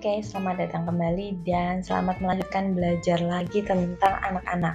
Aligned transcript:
Oke, 0.00 0.24
selamat 0.24 0.64
datang 0.64 0.88
kembali 0.88 1.44
dan 1.44 1.84
selamat 1.84 2.24
melanjutkan 2.24 2.72
belajar 2.72 3.20
lagi 3.20 3.60
tentang 3.60 4.16
anak-anak. 4.32 4.72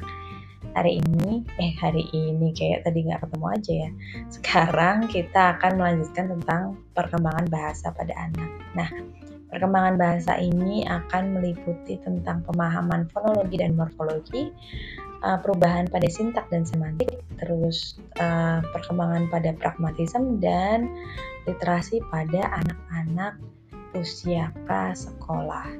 Hari 0.78 1.02
ini, 1.02 1.42
eh 1.58 1.74
hari 1.82 2.06
ini 2.14 2.54
kayak 2.54 2.86
tadi 2.86 3.10
nggak 3.10 3.26
ketemu 3.26 3.46
aja 3.50 3.74
ya. 3.74 3.90
Sekarang 4.30 5.10
kita 5.10 5.58
akan 5.58 5.82
melanjutkan 5.82 6.30
tentang 6.30 6.78
perkembangan 6.94 7.50
bahasa 7.50 7.90
pada 7.90 8.14
anak. 8.14 8.50
Nah, 8.78 8.86
perkembangan 9.50 9.98
bahasa 9.98 10.38
ini 10.38 10.86
akan 10.86 11.42
meliputi 11.42 11.98
tentang 12.06 12.46
pemahaman 12.46 13.10
fonologi 13.10 13.58
dan 13.58 13.74
morfologi, 13.74 14.54
uh, 15.26 15.42
perubahan 15.42 15.90
pada 15.90 16.06
sintak 16.06 16.46
dan 16.54 16.70
semantik, 16.70 17.10
terus 17.42 17.98
uh, 18.22 18.62
perkembangan 18.62 19.26
pada 19.34 19.58
pragmatisme 19.58 20.38
dan 20.38 20.86
literasi 21.50 21.98
pada 22.14 22.62
anak-anak 22.62 23.42
usia 23.96 24.52
prasekolah. 24.68 25.72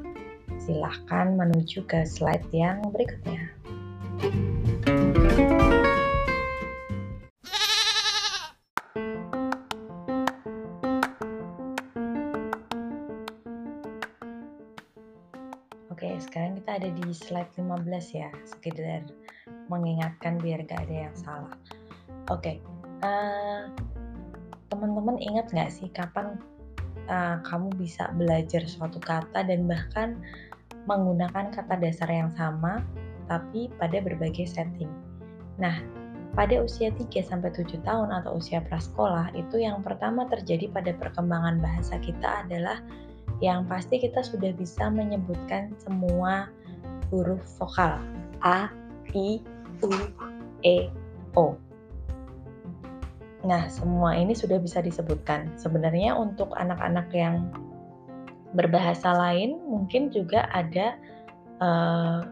Silahkan 0.56 1.36
menuju 1.36 1.84
ke 1.84 2.08
slide 2.08 2.48
yang 2.56 2.80
berikutnya. 2.96 3.52
Oke, 15.92 16.16
sekarang 16.24 16.60
kita 16.60 16.72
ada 16.80 16.90
di 16.92 17.08
slide 17.12 17.52
15 17.60 18.16
ya, 18.16 18.32
sekedar 18.48 19.04
mengingatkan 19.68 20.40
biar 20.40 20.64
gak 20.64 20.88
ada 20.88 21.08
yang 21.08 21.16
salah. 21.16 21.56
Oke, 22.32 22.58
uh, 23.04 23.70
teman-teman 24.74 25.16
ingat 25.22 25.52
nggak 25.54 25.72
sih 25.72 25.88
kapan 25.94 26.42
uh, 27.10 27.42
kamu 27.46 27.74
bisa 27.78 28.10
belajar 28.16 28.64
suatu 28.66 28.98
kata 29.02 29.46
dan 29.46 29.66
bahkan 29.66 30.20
menggunakan 30.86 31.50
kata 31.54 31.76
dasar 31.82 32.10
yang 32.10 32.30
sama 32.38 32.86
tapi 33.26 33.74
pada 33.82 33.98
berbagai 34.06 34.46
setting. 34.46 34.90
Nah, 35.58 35.82
pada 36.36 36.62
usia 36.62 36.92
3 36.92 37.10
sampai 37.26 37.50
7 37.56 37.82
tahun 37.82 38.12
atau 38.12 38.38
usia 38.38 38.62
prasekolah 38.62 39.34
itu 39.34 39.64
yang 39.64 39.80
pertama 39.82 40.28
terjadi 40.28 40.68
pada 40.70 40.92
perkembangan 40.94 41.64
bahasa 41.64 41.98
kita 42.04 42.46
adalah 42.46 42.84
yang 43.40 43.64
pasti 43.66 44.00
kita 44.00 44.22
sudah 44.22 44.52
bisa 44.56 44.92
menyebutkan 44.92 45.72
semua 45.82 46.52
huruf 47.10 47.42
vokal 47.60 48.00
A, 48.44 48.68
I, 49.16 49.40
U, 49.84 49.92
E, 50.62 50.92
O. 51.40 51.56
Nah, 53.46 53.70
semua 53.70 54.18
ini 54.18 54.34
sudah 54.34 54.58
bisa 54.58 54.82
disebutkan. 54.82 55.54
Sebenarnya 55.56 56.18
untuk 56.18 56.50
anak-anak 56.58 57.14
yang 57.14 57.54
berbahasa 58.58 59.14
lain 59.14 59.62
mungkin 59.70 60.10
juga 60.10 60.50
ada 60.50 60.98
uh, 61.62 62.26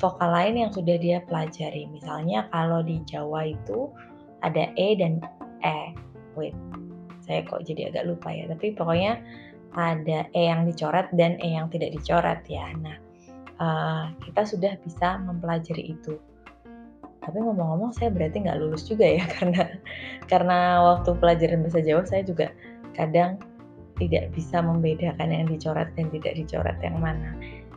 vokal 0.00 0.30
lain 0.32 0.64
yang 0.64 0.70
sudah 0.72 0.96
dia 0.96 1.20
pelajari. 1.28 1.84
Misalnya 1.92 2.48
kalau 2.48 2.80
di 2.80 3.04
Jawa 3.04 3.52
itu 3.52 3.92
ada 4.40 4.72
E 4.80 4.96
dan 4.96 5.20
E. 5.60 5.92
Wait, 6.32 6.56
saya 7.20 7.44
kok 7.44 7.68
jadi 7.68 7.92
agak 7.92 8.08
lupa 8.08 8.32
ya. 8.32 8.48
Tapi 8.48 8.72
pokoknya 8.72 9.20
ada 9.76 10.24
E 10.32 10.48
yang 10.48 10.64
dicoret 10.64 11.12
dan 11.12 11.36
E 11.44 11.60
yang 11.60 11.68
tidak 11.68 11.92
dicoret 11.92 12.40
ya. 12.48 12.72
Nah, 12.80 12.96
uh, 13.60 14.04
kita 14.24 14.48
sudah 14.48 14.72
bisa 14.80 15.20
mempelajari 15.20 15.92
itu 15.92 16.16
tapi 17.24 17.40
ngomong-ngomong 17.40 17.96
saya 17.96 18.12
berarti 18.12 18.44
nggak 18.44 18.60
lulus 18.60 18.84
juga 18.84 19.08
ya 19.08 19.24
karena 19.40 19.64
karena 20.26 20.80
waktu 20.82 21.16
pelajaran 21.18 21.64
bahasa 21.64 21.80
Jawa 21.84 22.04
saya 22.08 22.22
juga 22.24 22.50
kadang 22.94 23.40
tidak 23.98 24.34
bisa 24.34 24.58
membedakan 24.58 25.30
yang 25.30 25.46
dicoret 25.46 25.90
dan 25.94 26.10
tidak 26.10 26.34
dicoret 26.34 26.78
yang 26.82 26.98
mana. 26.98 27.30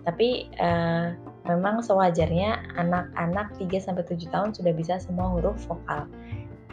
Tapi 0.08 0.48
uh, 0.58 1.14
memang 1.46 1.84
sewajarnya 1.84 2.80
anak-anak 2.80 3.54
3 3.60 3.70
sampai 3.78 4.08
7 4.08 4.24
tahun 4.32 4.50
sudah 4.56 4.74
bisa 4.74 4.98
semua 5.04 5.30
huruf 5.36 5.60
vokal 5.68 6.08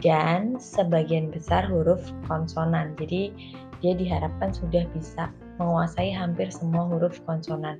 dan 0.01 0.57
sebagian 0.57 1.29
besar 1.29 1.67
huruf 1.67 2.01
konsonan. 2.25 2.95
Jadi 2.97 3.35
dia 3.83 3.93
diharapkan 3.93 4.55
sudah 4.55 4.87
bisa 4.95 5.29
menguasai 5.61 6.09
hampir 6.15 6.49
semua 6.49 6.87
huruf 6.89 7.19
konsonan. 7.27 7.77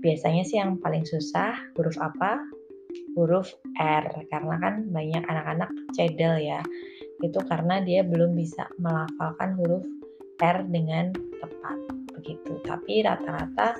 Biasanya 0.00 0.46
sih 0.46 0.56
yang 0.62 0.78
paling 0.80 1.04
susah 1.04 1.54
huruf 1.76 1.98
apa? 1.98 2.40
huruf 3.16 3.52
R 3.80 4.04
karena 4.32 4.56
kan 4.60 4.74
banyak 4.88 5.24
anak-anak 5.28 5.70
cedel 5.92 6.40
ya 6.40 6.60
itu 7.20 7.38
karena 7.44 7.84
dia 7.84 8.00
belum 8.00 8.32
bisa 8.32 8.66
melafalkan 8.80 9.52
huruf 9.60 9.84
R 10.40 10.64
dengan 10.72 11.12
tepat. 11.12 11.76
Begitu. 12.16 12.62
Tapi 12.64 13.04
rata-rata 13.04 13.76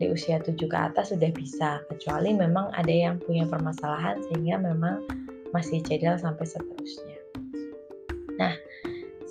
di 0.00 0.10
usia 0.10 0.42
7 0.42 0.56
ke 0.58 0.78
atas 0.78 1.14
sudah 1.14 1.30
bisa. 1.30 1.78
Kecuali 1.86 2.34
memang 2.34 2.74
ada 2.74 2.90
yang 2.90 3.22
punya 3.22 3.46
permasalahan 3.46 4.18
sehingga 4.28 4.58
memang 4.58 5.04
masih 5.54 5.84
cedel 5.84 6.16
sampai 6.18 6.48
seterusnya. 6.48 7.18
Nah 8.40 8.56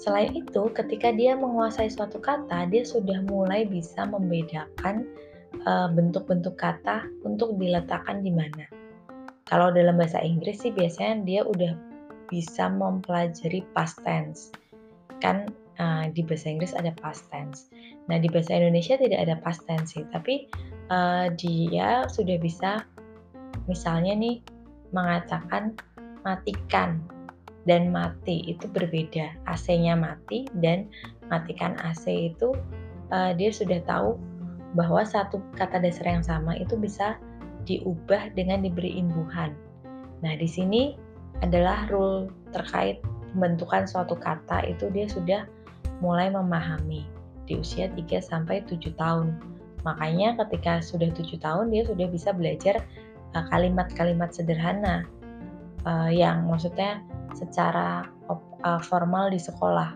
Selain 0.02 0.34
itu, 0.34 0.66
ketika 0.74 1.14
dia 1.14 1.38
menguasai 1.38 1.94
suatu 1.94 2.18
kata, 2.18 2.66
dia 2.74 2.82
sudah 2.82 3.22
mulai 3.22 3.70
bisa 3.70 4.02
membedakan 4.10 5.06
eh, 5.62 5.88
bentuk-bentuk 5.94 6.58
kata 6.58 7.06
untuk 7.22 7.54
diletakkan 7.62 8.26
di 8.26 8.34
mana. 8.34 8.66
Kalau 9.46 9.70
dalam 9.70 10.02
bahasa 10.02 10.18
Inggris 10.18 10.66
sih 10.66 10.74
biasanya 10.74 11.22
dia 11.22 11.42
udah 11.46 11.78
bisa 12.32 12.72
mempelajari 12.72 13.68
past 13.76 14.00
tense. 14.08 14.56
Kan 15.20 15.52
uh, 15.78 16.08
di 16.10 16.24
bahasa 16.24 16.48
Inggris 16.48 16.72
ada 16.72 16.96
past 17.04 17.28
tense. 17.28 17.68
Nah, 18.08 18.18
di 18.18 18.32
bahasa 18.32 18.56
Indonesia 18.58 18.96
tidak 18.96 19.20
ada 19.20 19.36
past 19.44 19.68
tense 19.68 19.94
sih, 19.94 20.08
tapi 20.10 20.48
uh, 20.88 21.28
dia 21.36 22.08
sudah 22.08 22.40
bisa 22.40 22.88
misalnya 23.68 24.16
nih 24.16 24.42
mengatakan 24.96 25.76
matikan 26.24 27.04
dan 27.70 27.94
mati 27.94 28.42
itu 28.50 28.66
berbeda. 28.72 29.36
AC-nya 29.46 29.94
mati 29.94 30.50
dan 30.64 30.90
matikan 31.30 31.78
AC 31.84 32.34
itu 32.34 32.56
uh, 33.14 33.32
dia 33.38 33.54
sudah 33.54 33.84
tahu 33.86 34.18
bahwa 34.74 35.04
satu 35.04 35.44
kata 35.60 35.84
dasar 35.84 36.08
yang 36.08 36.24
sama 36.24 36.56
itu 36.56 36.80
bisa 36.80 37.20
diubah 37.68 38.34
dengan 38.34 38.66
diberi 38.66 38.98
imbuhan. 38.98 39.54
Nah, 40.26 40.34
di 40.38 40.50
sini 40.50 40.96
adalah 41.40 41.88
rule 41.88 42.28
terkait 42.52 43.00
pembentukan 43.32 43.88
suatu 43.88 44.20
kata 44.20 44.68
itu 44.68 44.92
dia 44.92 45.08
sudah 45.08 45.42
mulai 46.04 46.28
memahami 46.28 47.08
di 47.48 47.58
usia 47.58 47.88
3 47.88 48.04
sampai 48.20 48.62
7 48.68 48.92
tahun. 49.00 49.40
Makanya 49.88 50.38
ketika 50.46 50.84
sudah 50.84 51.10
7 51.10 51.40
tahun 51.42 51.72
dia 51.72 51.88
sudah 51.88 52.08
bisa 52.12 52.36
belajar 52.36 52.84
uh, 53.34 53.46
kalimat-kalimat 53.50 54.30
sederhana 54.36 55.08
uh, 55.88 56.12
yang 56.12 56.46
maksudnya 56.46 57.02
secara 57.34 58.06
uh, 58.30 58.82
formal 58.84 59.32
di 59.32 59.40
sekolah. 59.40 59.96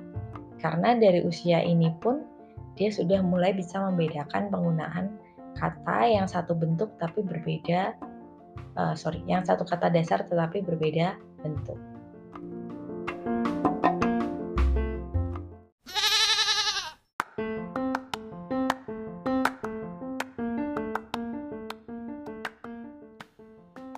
Karena 0.63 0.97
dari 0.97 1.21
usia 1.21 1.61
ini 1.61 1.93
pun 2.01 2.25
dia 2.75 2.89
sudah 2.89 3.21
mulai 3.21 3.53
bisa 3.53 3.79
membedakan 3.79 4.49
penggunaan 4.49 5.15
kata 5.55 5.99
yang 6.11 6.27
satu 6.27 6.51
bentuk 6.51 6.91
tapi 6.99 7.23
berbeda 7.23 7.95
uh, 8.75 8.93
sorry 8.95 9.23
yang 9.25 9.43
satu 9.43 9.63
kata 9.63 9.91
dasar 9.91 10.23
tetapi 10.27 10.61
berbeda 10.63 11.15
bentuk. 11.41 11.79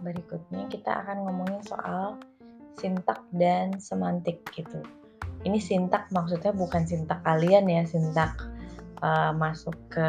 Berikutnya 0.01 0.71
kita 0.71 1.03
akan 1.03 1.27
ngomongin 1.27 1.61
soal 1.67 2.15
sintak 2.77 3.19
dan 3.35 3.75
semantik 3.81 4.39
gitu. 4.53 4.79
Ini 5.43 5.59
sintak 5.59 6.07
maksudnya 6.13 6.53
bukan 6.53 6.85
sintak 6.87 7.25
kalian 7.25 7.67
ya 7.67 7.83
sintak 7.83 8.37
uh, 9.01 9.33
masuk 9.33 9.75
ke 9.91 10.07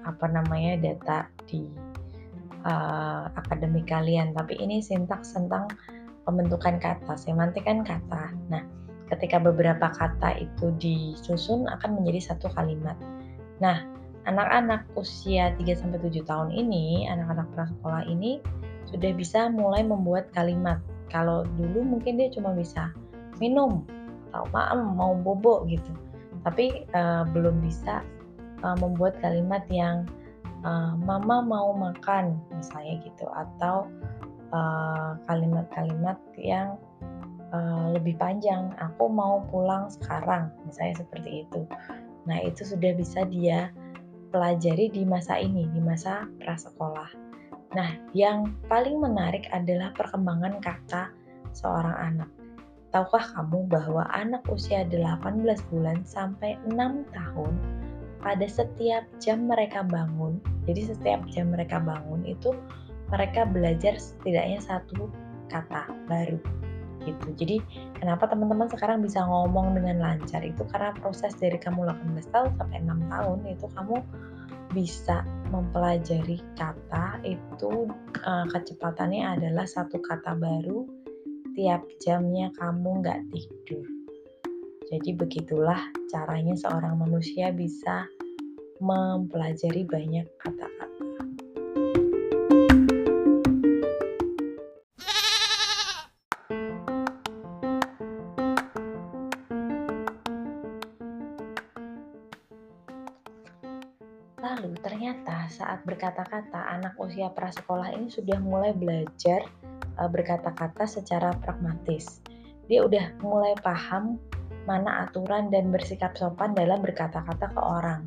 apa 0.00 0.26
namanya 0.32 0.80
data 0.80 1.28
di 1.44 1.89
uh, 2.64 3.30
akademik 3.36 3.88
kalian 3.88 4.32
tapi 4.36 4.56
ini 4.58 4.80
sintaks 4.80 5.36
tentang 5.36 5.68
pembentukan 6.24 6.78
kata 6.78 7.14
semantik 7.16 7.66
kan 7.66 7.82
kata. 7.82 8.34
Nah 8.52 8.62
ketika 9.10 9.42
beberapa 9.42 9.90
kata 9.90 10.38
itu 10.38 10.70
disusun 10.78 11.66
akan 11.66 12.00
menjadi 12.00 12.32
satu 12.34 12.52
kalimat. 12.54 12.94
Nah 13.58 13.82
anak-anak 14.28 14.84
usia 14.94 15.56
3 15.56 15.64
sampai 15.74 15.98
7 15.98 16.22
tahun 16.28 16.50
ini 16.52 17.08
anak-anak 17.08 17.48
prasekolah 17.56 18.04
ini 18.06 18.38
sudah 18.90 19.10
bisa 19.16 19.48
mulai 19.50 19.82
membuat 19.82 20.28
kalimat. 20.34 20.78
Kalau 21.10 21.42
dulu 21.58 21.82
mungkin 21.82 22.20
dia 22.20 22.30
cuma 22.30 22.54
bisa 22.54 22.94
minum 23.42 23.82
atau 24.30 24.46
maem 24.54 24.94
mau 24.94 25.16
bobo 25.18 25.66
gitu. 25.66 25.90
Tapi 26.46 26.86
uh, 26.94 27.26
belum 27.34 27.58
bisa 27.64 28.06
uh, 28.62 28.76
membuat 28.78 29.18
kalimat 29.18 29.66
yang 29.68 30.06
uh, 30.64 30.94
mama 30.98 31.42
mau 31.44 31.72
makan 31.76 32.38
misalnya 32.54 33.00
gitu 33.04 33.26
atau 33.30 33.88
kalimat-kalimat 35.30 36.18
uh, 36.18 36.34
yang 36.42 36.74
uh, 37.54 37.94
lebih 37.94 38.18
panjang 38.18 38.74
aku 38.82 39.06
mau 39.06 39.46
pulang 39.46 39.86
sekarang 39.94 40.50
misalnya 40.66 41.06
seperti 41.06 41.46
itu 41.46 41.62
nah 42.26 42.34
itu 42.42 42.66
sudah 42.66 42.90
bisa 42.98 43.22
dia 43.30 43.70
pelajari 44.30 44.88
di 44.88 45.02
masa 45.02 45.36
ini, 45.36 45.66
di 45.68 45.82
masa 45.82 46.24
prasekolah. 46.40 47.10
Nah, 47.74 47.90
yang 48.14 48.58
paling 48.66 48.98
menarik 48.98 49.46
adalah 49.50 49.94
perkembangan 49.94 50.58
kata 50.62 51.10
seorang 51.54 51.94
anak. 51.98 52.30
Tahukah 52.90 53.22
kamu 53.38 53.70
bahwa 53.70 54.02
anak 54.10 54.42
usia 54.50 54.82
18 54.86 55.46
bulan 55.70 56.02
sampai 56.02 56.58
6 56.66 57.06
tahun 57.14 57.54
pada 58.20 58.46
setiap 58.46 59.04
jam 59.20 59.48
mereka 59.48 59.84
bangun, 59.84 60.40
jadi 60.68 60.92
setiap 60.92 61.24
jam 61.32 61.52
mereka 61.52 61.80
bangun 61.80 62.24
itu 62.28 62.52
mereka 63.10 63.48
belajar 63.48 63.98
setidaknya 63.98 64.62
satu 64.62 65.10
kata 65.50 65.90
baru 66.06 66.38
gitu. 67.04 67.28
Jadi 67.32 67.56
kenapa 67.96 68.28
teman-teman 68.28 68.68
sekarang 68.68 69.00
bisa 69.00 69.24
ngomong 69.24 69.72
dengan 69.76 69.98
lancar 69.98 70.44
itu 70.44 70.62
karena 70.68 70.92
proses 71.00 71.32
dari 71.40 71.56
kamu 71.56 71.88
18 71.88 72.32
tahun 72.32 72.50
sampai 72.60 72.78
6 72.84 73.12
tahun 73.12 73.38
itu 73.48 73.66
kamu 73.72 73.96
bisa 74.70 75.26
mempelajari 75.50 76.38
kata 76.54 77.18
itu 77.26 77.90
uh, 78.22 78.46
kecepatannya 78.54 79.26
adalah 79.26 79.66
satu 79.66 79.98
kata 79.98 80.38
baru 80.38 80.86
tiap 81.58 81.82
jamnya 81.98 82.54
kamu 82.54 83.02
nggak 83.02 83.20
tidur. 83.34 83.99
Jadi 84.90 85.14
begitulah 85.14 85.78
caranya 86.10 86.58
seorang 86.58 86.98
manusia 86.98 87.54
bisa 87.54 88.10
mempelajari 88.82 89.86
banyak 89.86 90.26
kata-kata. 90.34 90.90
Lalu 104.42 104.74
ternyata 104.82 105.46
saat 105.54 105.86
berkata-kata 105.86 106.66
anak 106.66 106.98
usia 106.98 107.30
prasekolah 107.30 107.94
ini 107.94 108.10
sudah 108.10 108.42
mulai 108.42 108.74
belajar 108.74 109.46
uh, 110.02 110.10
berkata-kata 110.10 110.82
secara 110.82 111.30
pragmatis. 111.38 112.18
Dia 112.66 112.82
udah 112.82 113.22
mulai 113.22 113.54
paham 113.62 114.18
mana 114.68 115.08
aturan 115.08 115.48
dan 115.48 115.72
bersikap 115.72 116.16
sopan 116.16 116.52
dalam 116.52 116.80
berkata-kata 116.84 117.46
ke 117.52 117.60
orang. 117.60 118.04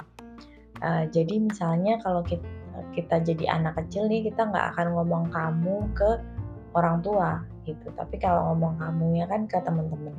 Uh, 0.84 1.08
jadi 1.10 1.40
misalnya 1.40 1.98
kalau 2.04 2.22
kita, 2.22 2.46
kita 2.92 3.24
jadi 3.24 3.56
anak 3.56 3.80
kecil 3.80 4.10
nih 4.12 4.28
kita 4.28 4.50
nggak 4.50 4.76
akan 4.76 4.88
ngomong 4.98 5.24
kamu 5.32 5.88
ke 5.96 6.20
orang 6.76 7.00
tua 7.02 7.42
gitu. 7.64 7.88
Tapi 7.96 8.20
kalau 8.20 8.54
ngomong 8.54 8.78
kamu 8.78 9.24
ya 9.24 9.26
kan 9.30 9.48
ke 9.48 9.58
teman-teman. 9.64 10.14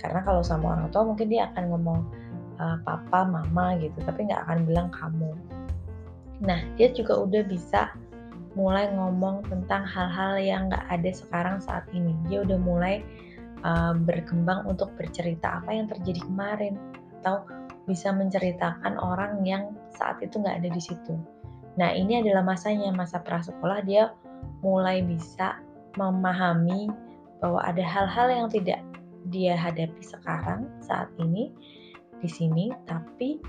Karena 0.00 0.20
kalau 0.26 0.42
sama 0.42 0.74
orang 0.74 0.88
tua 0.90 1.06
mungkin 1.06 1.30
dia 1.30 1.46
akan 1.54 1.64
ngomong 1.70 2.00
uh, 2.58 2.76
papa, 2.82 3.22
mama 3.22 3.78
gitu, 3.78 3.96
tapi 4.02 4.26
nggak 4.26 4.42
akan 4.48 4.58
bilang 4.66 4.88
kamu. 4.90 5.30
Nah, 6.42 6.58
dia 6.74 6.90
juga 6.90 7.22
udah 7.22 7.46
bisa 7.46 7.94
mulai 8.58 8.90
ngomong 8.92 9.46
tentang 9.48 9.86
hal-hal 9.86 10.36
yang 10.42 10.68
nggak 10.68 10.84
ada 10.90 11.10
sekarang 11.14 11.56
saat 11.62 11.86
ini. 11.94 12.12
Dia 12.26 12.42
udah 12.42 12.58
mulai 12.58 13.00
uh, 13.62 13.94
berkembang 13.96 14.66
untuk 14.68 14.92
bercerita 14.98 15.62
apa 15.62 15.70
yang 15.74 15.86
terjadi 15.90 16.20
kemarin 16.26 16.78
atau 17.22 17.46
bisa 17.86 18.14
menceritakan 18.14 18.98
orang 18.98 19.42
yang 19.42 19.74
saat 19.94 20.22
itu 20.22 20.38
nggak 20.38 20.62
ada 20.62 20.70
di 20.70 20.82
situ. 20.82 21.14
Nah, 21.78 21.90
ini 21.90 22.20
adalah 22.20 22.44
masanya, 22.44 22.92
masa 22.92 23.18
prasekolah 23.22 23.80
dia 23.82 24.12
mulai 24.60 25.00
bisa 25.02 25.58
memahami 25.96 26.92
bahwa 27.42 27.58
ada 27.64 27.82
hal-hal 27.82 28.28
yang 28.30 28.48
tidak 28.52 28.80
dia 29.30 29.56
hadapi 29.56 30.02
sekarang 30.02 30.68
saat 30.82 31.08
ini 31.18 31.50
di 32.22 32.28
sini, 32.30 32.70
tapi 32.86 33.42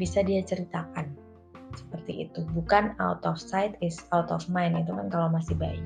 bisa 0.00 0.22
dia 0.24 0.42
ceritakan. 0.42 1.14
Seperti 1.76 2.26
itu. 2.26 2.46
Bukan 2.56 2.96
out 3.02 3.20
of 3.28 3.36
sight 3.36 3.76
is 3.84 4.00
out 4.14 4.32
of 4.32 4.42
mind 4.48 4.78
itu 4.80 4.90
kan 4.96 5.12
kalau 5.12 5.28
masih 5.28 5.52
bayi. 5.58 5.82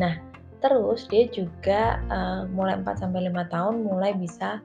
Nah 0.00 0.16
terus 0.62 1.10
dia 1.10 1.26
juga 1.28 1.98
uh, 2.08 2.46
mulai 2.54 2.78
4 2.78 3.02
sampai 3.02 3.28
5 3.28 3.52
tahun 3.52 3.74
mulai 3.82 4.14
bisa 4.14 4.62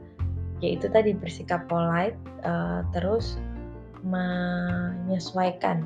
yaitu 0.61 0.89
tadi 0.89 1.13
bersikap 1.13 1.65
polite 1.69 2.17
uh, 2.45 2.81
terus 2.93 3.37
menyesuaikan 4.05 5.85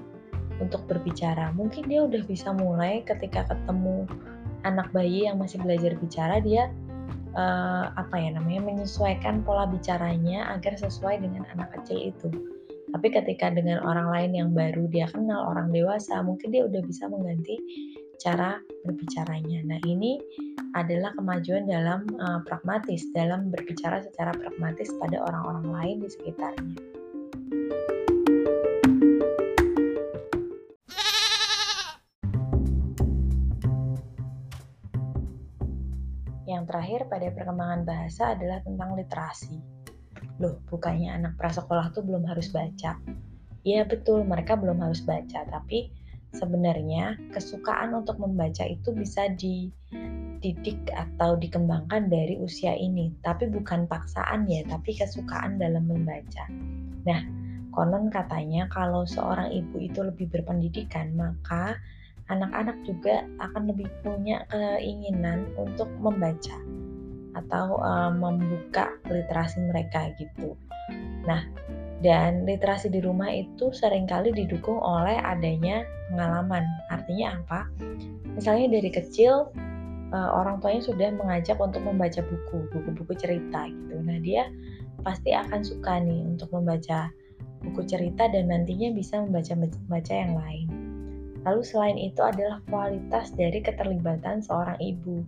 untuk 0.61 0.85
berbicara. 0.85 1.49
Mungkin 1.57 1.89
dia 1.89 2.05
udah 2.05 2.21
bisa 2.27 2.53
mulai 2.53 3.01
ketika 3.03 3.49
ketemu 3.49 4.05
anak 4.61 4.87
bayi 4.93 5.25
yang 5.25 5.41
masih 5.41 5.57
belajar 5.57 5.97
bicara 5.97 6.37
dia 6.37 6.69
uh, 7.33 7.89
apa 7.97 8.15
ya 8.15 8.29
namanya 8.37 8.61
menyesuaikan 8.61 9.41
pola 9.41 9.65
bicaranya 9.65 10.53
agar 10.53 10.77
sesuai 10.77 11.23
dengan 11.23 11.49
anak 11.57 11.73
kecil 11.81 12.13
itu. 12.13 12.29
Tapi 12.91 13.07
ketika 13.07 13.47
dengan 13.47 13.79
orang 13.87 14.11
lain 14.11 14.31
yang 14.35 14.49
baru 14.51 14.83
dia 14.91 15.07
kenal, 15.07 15.47
orang 15.55 15.71
dewasa, 15.71 16.19
mungkin 16.21 16.51
dia 16.51 16.67
udah 16.67 16.83
bisa 16.83 17.07
mengganti 17.07 17.55
cara 18.21 18.61
berbicaranya. 18.85 19.65
Nah, 19.65 19.81
ini 19.89 20.21
adalah 20.77 21.09
kemajuan 21.17 21.65
dalam 21.65 22.05
uh, 22.21 22.45
pragmatis, 22.45 23.09
dalam 23.17 23.49
berbicara 23.49 24.05
secara 24.05 24.29
pragmatis 24.37 24.93
pada 25.01 25.17
orang-orang 25.25 25.67
lain 25.73 25.95
di 26.05 26.09
sekitarnya. 26.13 26.77
Yang 36.45 36.63
terakhir 36.69 37.01
pada 37.09 37.27
perkembangan 37.33 37.81
bahasa 37.89 38.37
adalah 38.37 38.61
tentang 38.61 38.93
literasi 38.93 39.81
loh 40.41 40.57
bukannya 40.73 41.13
anak 41.13 41.33
prasekolah 41.37 41.93
tuh 41.93 42.01
belum 42.01 42.25
harus 42.25 42.49
baca 42.49 42.97
Iya 43.61 43.85
betul 43.85 44.25
mereka 44.25 44.57
belum 44.57 44.81
harus 44.81 45.05
baca 45.05 45.45
tapi 45.45 45.93
sebenarnya 46.31 47.19
kesukaan 47.35 47.91
untuk 47.95 48.19
membaca 48.19 48.63
itu 48.67 48.91
bisa 48.95 49.31
dididik 49.35 50.79
atau 50.91 51.35
dikembangkan 51.35 52.07
dari 52.07 52.39
usia 52.39 52.75
ini 52.75 53.11
tapi 53.21 53.51
bukan 53.51 53.87
paksaan 53.87 54.47
ya 54.47 54.63
tapi 54.67 54.95
kesukaan 54.95 55.59
dalam 55.59 55.87
membaca 55.87 56.47
nah 57.03 57.21
konon 57.71 58.11
katanya 58.11 58.67
kalau 58.71 59.07
seorang 59.07 59.51
ibu 59.51 59.79
itu 59.79 60.03
lebih 60.03 60.27
berpendidikan 60.31 61.15
maka 61.15 61.79
anak-anak 62.31 62.79
juga 62.87 63.27
akan 63.43 63.75
lebih 63.75 63.91
punya 64.03 64.47
keinginan 64.47 65.51
untuk 65.59 65.91
membaca 65.99 66.55
atau 67.35 67.79
uh, 67.79 68.11
membuka 68.11 68.91
literasi 69.07 69.63
mereka 69.71 70.11
gitu. 70.19 70.55
Nah, 71.23 71.47
dan 72.01 72.45
literasi 72.49 72.89
di 72.89 72.99
rumah 73.01 73.29
itu 73.29 73.69
sering 73.73 74.09
kali 74.09 74.33
didukung 74.33 74.77
oleh 74.81 75.17
adanya 75.21 75.85
pengalaman. 76.09 76.65
Artinya 76.89 77.37
apa? 77.41 77.59
Misalnya 78.33 78.77
dari 78.77 78.89
kecil 78.89 79.53
uh, 80.11 80.29
orang 80.33 80.59
tuanya 80.59 80.81
sudah 80.81 81.09
mengajak 81.13 81.57
untuk 81.61 81.85
membaca 81.85 82.21
buku, 82.25 82.57
buku-buku 82.73 83.13
cerita 83.17 83.69
gitu. 83.69 83.95
Nah, 84.01 84.17
dia 84.19 84.49
pasti 85.05 85.33
akan 85.33 85.61
suka 85.61 86.01
nih 86.01 86.21
untuk 86.25 86.49
membaca 86.53 87.09
buku 87.61 87.85
cerita 87.85 88.25
dan 88.29 88.49
nantinya 88.49 88.93
bisa 88.93 89.21
membaca 89.21 89.53
baca 89.89 90.13
yang 90.13 90.33
lain. 90.33 90.67
Lalu 91.41 91.61
selain 91.65 91.97
itu 91.97 92.21
adalah 92.21 92.61
kualitas 92.69 93.33
dari 93.33 93.65
keterlibatan 93.65 94.45
seorang 94.45 94.77
ibu 94.77 95.25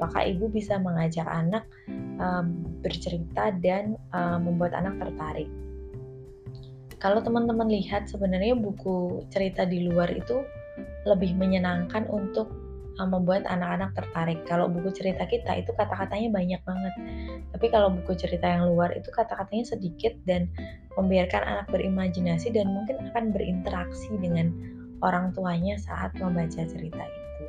apakah 0.00 0.24
ibu 0.24 0.48
bisa 0.48 0.80
mengajak 0.80 1.28
anak 1.28 1.68
um, 2.16 2.64
bercerita 2.80 3.52
dan 3.60 4.00
um, 4.16 4.48
membuat 4.48 4.72
anak 4.72 4.96
tertarik. 4.96 5.52
Kalau 7.00 7.24
teman-teman 7.24 7.72
lihat 7.72 8.12
sebenarnya 8.12 8.52
buku 8.60 9.24
cerita 9.32 9.64
di 9.64 9.88
luar 9.88 10.12
itu 10.12 10.44
lebih 11.08 11.32
menyenangkan 11.32 12.04
untuk 12.12 12.52
um, 13.00 13.08
membuat 13.08 13.48
anak-anak 13.48 13.96
tertarik. 13.96 14.44
Kalau 14.44 14.68
buku 14.68 14.92
cerita 14.92 15.24
kita 15.24 15.64
itu 15.64 15.72
kata-katanya 15.72 16.28
banyak 16.28 16.60
banget. 16.60 16.94
Tapi 17.56 17.66
kalau 17.72 17.88
buku 17.88 18.12
cerita 18.20 18.44
yang 18.44 18.68
luar 18.68 18.92
itu 18.92 19.08
kata-katanya 19.08 19.64
sedikit 19.64 20.12
dan 20.28 20.52
membiarkan 21.00 21.40
anak 21.40 21.66
berimajinasi 21.72 22.52
dan 22.52 22.68
mungkin 22.68 23.00
akan 23.10 23.32
berinteraksi 23.32 24.12
dengan 24.20 24.52
orang 25.00 25.32
tuanya 25.32 25.80
saat 25.80 26.12
membaca 26.20 26.60
cerita 26.68 27.00
itu. 27.00 27.44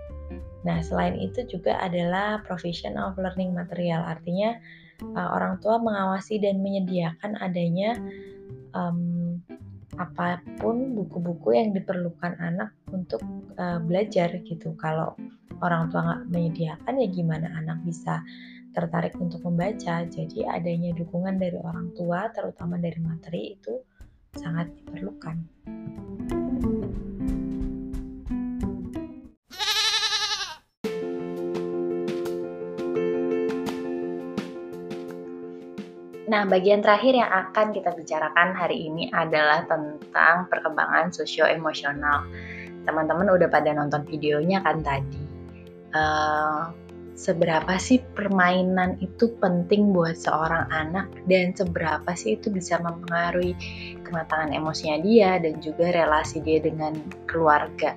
Nah, 0.61 0.79
selain 0.79 1.17
itu 1.17 1.43
juga 1.49 1.75
adalah 1.81 2.39
provision 2.45 2.95
of 2.95 3.17
learning 3.17 3.51
material, 3.51 4.05
artinya 4.05 4.55
uh, 5.17 5.29
orang 5.35 5.57
tua 5.59 5.81
mengawasi 5.81 6.37
dan 6.37 6.61
menyediakan 6.61 7.35
adanya 7.41 7.97
um, 8.73 9.39
apa 9.99 10.39
pun 10.59 10.95
buku-buku 10.95 11.51
yang 11.51 11.75
diperlukan 11.75 12.39
anak 12.39 12.71
untuk 12.95 13.19
uh, 13.59 13.79
belajar 13.83 14.31
gitu. 14.47 14.71
Kalau 14.79 15.15
orang 15.59 15.91
tua 15.91 16.01
nggak 16.01 16.23
menyediakan 16.31 16.93
ya 16.95 17.07
gimana 17.11 17.47
anak 17.59 17.83
bisa 17.83 18.23
tertarik 18.71 19.15
untuk 19.19 19.43
membaca. 19.43 20.07
Jadi 20.07 20.47
adanya 20.47 20.95
dukungan 20.95 21.35
dari 21.35 21.59
orang 21.59 21.91
tua, 21.93 22.31
terutama 22.31 22.79
dari 22.79 22.99
materi 23.03 23.59
itu 23.59 23.83
sangat 24.39 24.71
diperlukan. 24.79 25.37
Nah, 36.31 36.47
bagian 36.47 36.79
terakhir 36.79 37.11
yang 37.11 37.27
akan 37.27 37.75
kita 37.75 37.91
bicarakan 37.91 38.55
hari 38.55 38.87
ini 38.87 39.11
adalah 39.11 39.67
tentang 39.67 40.47
perkembangan 40.47 41.11
sosio-emosional. 41.11 42.23
Teman-teman 42.87 43.35
udah 43.35 43.51
pada 43.51 43.75
nonton 43.75 44.07
videonya 44.07 44.63
kan 44.63 44.79
tadi. 44.79 45.19
Uh, 45.91 46.71
seberapa 47.19 47.75
sih 47.75 47.99
permainan 48.15 48.95
itu 49.03 49.35
penting 49.43 49.91
buat 49.91 50.15
seorang 50.15 50.71
anak 50.71 51.11
dan 51.27 51.51
seberapa 51.51 52.07
sih 52.15 52.39
itu 52.39 52.47
bisa 52.47 52.79
mempengaruhi 52.79 53.51
kematangan 54.07 54.55
emosinya 54.55 55.03
dia 55.03 55.35
dan 55.35 55.59
juga 55.59 55.91
relasi 55.91 56.39
dia 56.39 56.63
dengan 56.63 56.95
keluarga. 57.27 57.91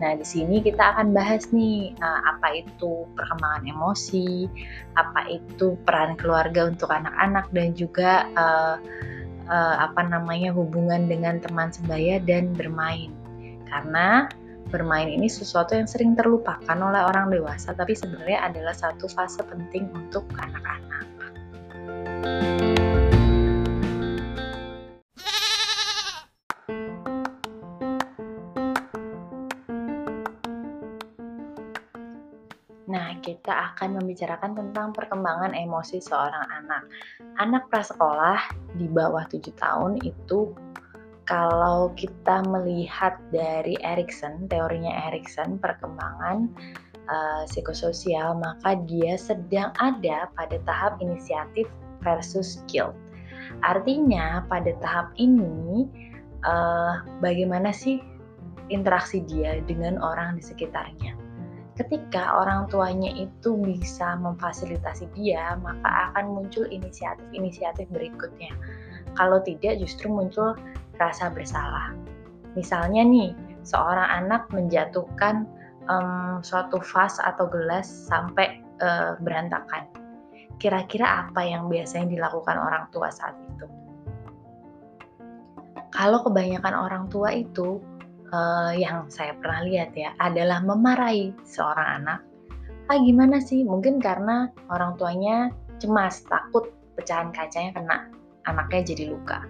Nah, 0.00 0.16
di 0.16 0.24
sini 0.24 0.64
kita 0.64 0.96
akan 0.96 1.12
bahas 1.12 1.52
nih 1.52 1.92
uh, 2.00 2.20
apa 2.24 2.56
itu 2.56 3.04
perkembangan 3.12 3.68
emosi, 3.68 4.48
apa 4.96 5.28
itu 5.28 5.76
peran 5.84 6.16
keluarga 6.16 6.72
untuk 6.72 6.88
anak-anak 6.88 7.52
dan 7.52 7.76
juga 7.76 8.24
uh, 8.32 8.80
uh, 9.44 9.76
apa 9.84 10.00
namanya 10.08 10.56
hubungan 10.56 11.04
dengan 11.04 11.36
teman 11.44 11.68
sebaya 11.68 12.16
dan 12.24 12.56
bermain. 12.56 13.12
Karena 13.68 14.24
bermain 14.72 15.12
ini 15.12 15.28
sesuatu 15.28 15.76
yang 15.76 15.84
sering 15.84 16.16
terlupakan 16.16 16.78
oleh 16.80 17.04
orang 17.04 17.28
dewasa, 17.28 17.76
tapi 17.76 17.92
sebenarnya 17.92 18.48
adalah 18.48 18.72
satu 18.72 19.04
fase 19.04 19.44
penting 19.44 19.92
untuk 19.92 20.24
anak-anak. 20.40 20.89
Kita 33.30 33.70
akan 33.70 34.02
membicarakan 34.02 34.58
tentang 34.58 34.90
perkembangan 34.90 35.54
emosi 35.54 36.02
seorang 36.02 36.42
anak. 36.50 36.82
Anak 37.38 37.70
prasekolah 37.70 38.42
di 38.74 38.90
bawah 38.90 39.22
7 39.30 39.54
tahun 39.54 40.02
itu 40.02 40.50
kalau 41.30 41.94
kita 41.94 42.42
melihat 42.50 43.14
dari 43.30 43.78
Erikson, 43.86 44.50
teorinya 44.50 45.06
Erikson, 45.06 45.62
perkembangan 45.62 46.50
uh, 47.06 47.46
psikososial, 47.46 48.34
maka 48.34 48.74
dia 48.90 49.14
sedang 49.14 49.70
ada 49.78 50.26
pada 50.34 50.58
tahap 50.66 50.98
inisiatif 50.98 51.70
versus 52.02 52.58
guilt. 52.66 52.98
Artinya, 53.62 54.42
pada 54.50 54.74
tahap 54.82 55.14
ini, 55.22 55.86
uh, 56.42 57.06
bagaimana 57.22 57.70
sih 57.70 58.02
interaksi 58.66 59.22
dia 59.22 59.62
dengan 59.70 60.02
orang 60.02 60.34
di 60.34 60.42
sekitarnya? 60.42 61.19
Ketika 61.80 62.36
orang 62.36 62.68
tuanya 62.68 63.08
itu 63.16 63.56
bisa 63.56 64.20
memfasilitasi 64.20 65.08
dia, 65.16 65.56
maka 65.64 66.12
akan 66.12 66.36
muncul 66.36 66.68
inisiatif-inisiatif 66.68 67.88
berikutnya. 67.88 68.52
Kalau 69.16 69.40
tidak, 69.40 69.80
justru 69.80 70.12
muncul 70.12 70.52
rasa 71.00 71.32
bersalah. 71.32 71.96
Misalnya 72.52 73.00
nih, 73.00 73.32
seorang 73.64 74.06
anak 74.12 74.52
menjatuhkan 74.52 75.48
um, 75.88 76.44
suatu 76.44 76.76
vas 76.84 77.16
atau 77.16 77.48
gelas 77.48 77.88
sampai 77.88 78.60
uh, 78.84 79.16
berantakan. 79.24 79.88
Kira-kira 80.60 81.24
apa 81.24 81.40
yang 81.40 81.72
biasanya 81.72 82.12
dilakukan 82.12 82.60
orang 82.60 82.84
tua 82.92 83.08
saat 83.08 83.32
itu? 83.56 83.66
Kalau 85.90 86.20
kebanyakan 86.20 86.74
orang 86.76 87.04
tua 87.08 87.32
itu 87.32 87.80
uh, 88.32 88.72
yang 88.74 89.06
saya 89.10 89.34
pernah 89.38 89.62
lihat 89.66 89.94
ya 89.94 90.14
adalah 90.18 90.62
memarahi 90.62 91.34
seorang 91.46 92.02
anak. 92.02 92.20
Ah 92.90 92.98
gimana 92.98 93.38
sih? 93.38 93.62
Mungkin 93.62 94.02
karena 94.02 94.50
orang 94.70 94.98
tuanya 94.98 95.54
cemas, 95.78 96.26
takut 96.26 96.74
pecahan 96.98 97.30
kacanya 97.30 97.70
kena 97.78 97.96
anaknya 98.50 98.94
jadi 98.94 99.14
luka. 99.14 99.46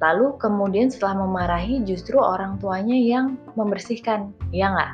Lalu 0.00 0.40
kemudian 0.40 0.88
setelah 0.88 1.28
memarahi 1.28 1.84
justru 1.84 2.16
orang 2.16 2.56
tuanya 2.56 2.96
yang 2.96 3.36
membersihkan, 3.52 4.32
ya 4.48 4.72
nggak? 4.72 4.92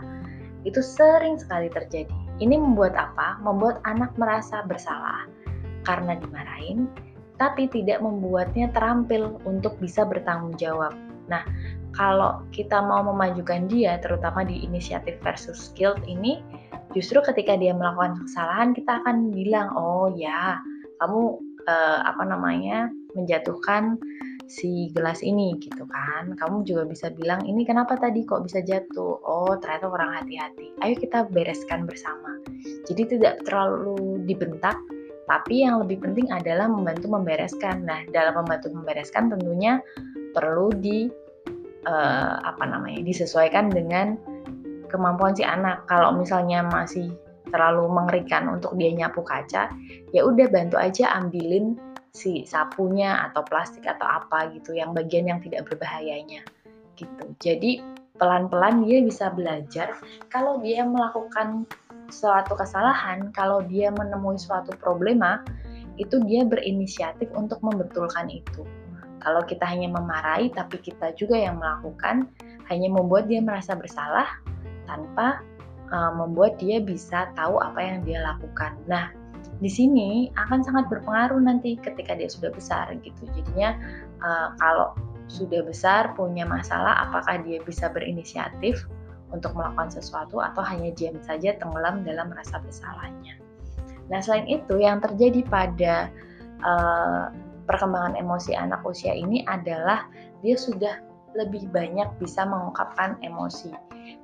Itu 0.67 0.83
sering 0.83 1.39
sekali 1.39 1.71
terjadi. 1.71 2.11
Ini 2.43 2.59
membuat 2.59 2.99
apa? 2.99 3.39
Membuat 3.39 3.79
anak 3.87 4.19
merasa 4.19 4.67
bersalah 4.67 5.31
karena 5.87 6.19
dimarahin, 6.19 6.91
tapi 7.39 7.71
tidak 7.71 8.03
membuatnya 8.03 8.67
terampil 8.75 9.39
untuk 9.47 9.79
bisa 9.79 10.03
bertanggung 10.03 10.59
jawab. 10.59 10.91
Nah, 11.31 11.47
kalau 11.97 12.45
kita 12.53 12.85
mau 12.85 13.01
memajukan 13.01 13.67
dia, 13.67 13.97
terutama 14.05 14.45
di 14.45 14.63
inisiatif 14.63 15.17
versus 15.25 15.73
guilt 15.73 15.99
ini, 16.05 16.45
justru 16.93 17.25
ketika 17.25 17.57
dia 17.57 17.73
melakukan 17.73 18.21
kesalahan, 18.29 18.77
kita 18.77 19.01
akan 19.03 19.33
bilang, 19.33 19.73
oh 19.73 20.13
ya, 20.13 20.61
kamu 21.01 21.41
uh, 21.67 22.01
apa 22.05 22.23
namanya 22.29 22.93
menjatuhkan 23.17 23.97
si 24.47 24.95
gelas 24.95 25.21
ini 25.25 25.59
gitu 25.59 25.85
kan. 25.91 26.37
Kamu 26.39 26.63
juga 26.63 26.87
bisa 26.87 27.11
bilang 27.11 27.43
ini 27.45 27.67
kenapa 27.67 27.99
tadi 27.99 28.23
kok 28.23 28.47
bisa 28.47 28.63
jatuh? 28.63 29.19
Oh 29.27 29.53
ternyata 29.59 29.91
kurang 29.91 30.15
hati-hati. 30.15 30.73
Ayo 30.85 30.95
kita 30.97 31.27
bereskan 31.27 31.85
bersama. 31.85 32.39
Jadi 32.87 33.19
tidak 33.19 33.43
terlalu 33.43 34.23
dibentak, 34.25 34.79
tapi 35.27 35.67
yang 35.67 35.83
lebih 35.83 35.99
penting 35.99 36.31
adalah 36.31 36.71
membantu 36.71 37.11
membereskan. 37.11 37.83
Nah 37.83 38.07
dalam 38.15 38.39
membantu 38.39 38.71
membereskan 38.71 39.35
tentunya 39.35 39.83
perlu 40.31 40.71
di 40.71 41.11
uh, 41.87 42.43
apa 42.43 42.65
namanya 42.67 43.01
disesuaikan 43.07 43.71
dengan 43.71 44.19
kemampuan 44.91 45.33
si 45.33 45.47
anak. 45.47 45.87
Kalau 45.87 46.13
misalnya 46.19 46.67
masih 46.67 47.15
terlalu 47.49 47.87
mengerikan 47.87 48.51
untuk 48.51 48.75
dia 48.75 48.91
nyapu 48.91 49.23
kaca, 49.23 49.71
ya 50.11 50.21
udah 50.27 50.47
bantu 50.51 50.77
aja 50.77 51.15
ambilin 51.15 51.79
si 52.11 52.43
sapunya 52.49 53.29
atau 53.31 53.45
plastik 53.45 53.85
atau 53.87 54.09
apa 54.09 54.51
gitu 54.57 54.73
yang 54.73 54.97
bagian 54.97 55.29
yang 55.31 55.39
tidak 55.45 55.69
berbahayanya 55.69 56.43
gitu. 56.97 57.25
Jadi 57.39 57.85
pelan-pelan 58.17 58.89
dia 58.89 59.05
bisa 59.05 59.29
belajar 59.31 59.93
kalau 60.33 60.59
dia 60.65 60.83
melakukan 60.83 61.69
suatu 62.09 62.57
kesalahan, 62.57 63.31
kalau 63.37 63.61
dia 63.67 63.93
menemui 63.93 64.41
suatu 64.41 64.73
problema, 64.81 65.45
itu 66.01 66.21
dia 66.25 66.45
berinisiatif 66.47 67.29
untuk 67.37 67.61
membetulkan 67.61 68.33
itu. 68.33 68.65
Kalau 69.21 69.43
kita 69.45 69.65
hanya 69.65 69.89
memarahi, 69.91 70.53
tapi 70.53 70.79
kita 70.81 71.17
juga 71.17 71.37
yang 71.37 71.59
melakukan, 71.59 72.29
hanya 72.69 72.89
membuat 72.91 73.31
dia 73.31 73.41
merasa 73.41 73.75
bersalah 73.75 74.27
tanpa 74.87 75.43
uh, 75.91 76.13
membuat 76.15 76.59
dia 76.59 76.83
bisa 76.83 77.31
tahu 77.35 77.59
apa 77.59 77.81
yang 77.83 77.99
dia 78.03 78.23
lakukan. 78.23 78.77
Nah, 78.87 79.11
di 79.63 79.71
sini 79.73 80.29
akan 80.37 80.61
sangat 80.61 80.85
berpengaruh 80.93 81.41
nanti 81.41 81.81
ketika 81.81 82.13
dia 82.13 82.29
sudah 82.29 82.53
besar 82.53 82.93
gitu. 83.01 83.23
Jadinya 83.33 83.79
uh, 84.21 84.49
kalau 84.61 84.93
sudah 85.27 85.65
besar 85.67 86.15
punya 86.15 86.47
masalah, 86.47 87.09
apakah 87.09 87.43
dia 87.43 87.59
bisa 87.67 87.91
berinisiatif 87.91 88.87
untuk 89.35 89.59
melakukan 89.59 89.91
sesuatu 89.91 90.39
atau 90.39 90.63
hanya 90.63 90.95
diam 90.95 91.19
saja 91.19 91.59
tenggelam 91.59 92.07
dalam 92.07 92.31
rasa 92.31 92.63
bersalahnya. 92.63 93.35
Nah, 94.07 94.23
selain 94.23 94.47
itu 94.47 94.79
yang 94.79 95.03
terjadi 95.03 95.43
pada 95.51 95.95
uh, 96.63 97.35
perkembangan 97.67 98.15
emosi 98.15 98.55
anak 98.55 98.81
usia 98.87 99.13
ini 99.13 99.43
adalah 99.51 100.07
dia 100.41 100.55
sudah 100.55 101.03
lebih 101.37 101.69
banyak 101.69 102.09
bisa 102.17 102.47
mengungkapkan 102.49 103.21
emosi. 103.21 103.75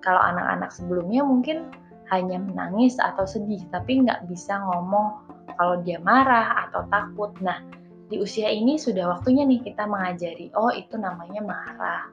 Kalau 0.01 0.19
anak-anak 0.19 0.73
sebelumnya 0.73 1.27
mungkin 1.27 1.69
hanya 2.09 2.41
menangis 2.41 2.97
atau 2.97 3.29
sedih, 3.29 3.61
tapi 3.69 4.01
nggak 4.05 4.27
bisa 4.31 4.63
ngomong 4.63 5.21
kalau 5.59 5.81
dia 5.85 6.01
marah 6.01 6.69
atau 6.69 6.89
takut. 6.89 7.33
Nah, 7.45 7.61
di 8.09 8.21
usia 8.21 8.49
ini 8.49 8.77
sudah 8.81 9.09
waktunya 9.19 9.45
nih 9.45 9.61
kita 9.61 9.85
mengajari, 9.85 10.53
oh 10.57 10.73
itu 10.73 10.97
namanya 10.97 11.41
marah, 11.45 12.09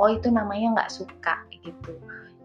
oh 0.00 0.08
itu 0.12 0.28
namanya 0.32 0.80
nggak 0.80 0.92
suka 0.92 1.44
gitu. 1.64 1.96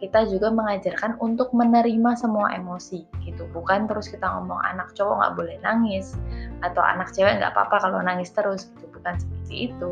Kita 0.04 0.28
juga 0.28 0.52
mengajarkan 0.52 1.16
untuk 1.24 1.56
menerima 1.56 2.20
semua 2.20 2.52
emosi 2.52 3.08
gitu, 3.24 3.48
bukan 3.56 3.88
terus 3.88 4.12
kita 4.12 4.28
ngomong 4.28 4.60
anak 4.68 4.92
cowok 5.00 5.16
nggak 5.16 5.34
boleh 5.40 5.58
nangis, 5.64 6.20
atau 6.60 6.84
anak 6.84 7.16
cewek 7.16 7.40
nggak 7.40 7.56
apa-apa 7.56 7.88
kalau 7.88 8.04
nangis 8.04 8.36
terus 8.36 8.68
gitu. 8.76 8.92
Bukan 9.00 9.16
seperti 9.16 9.72
itu. 9.72 9.92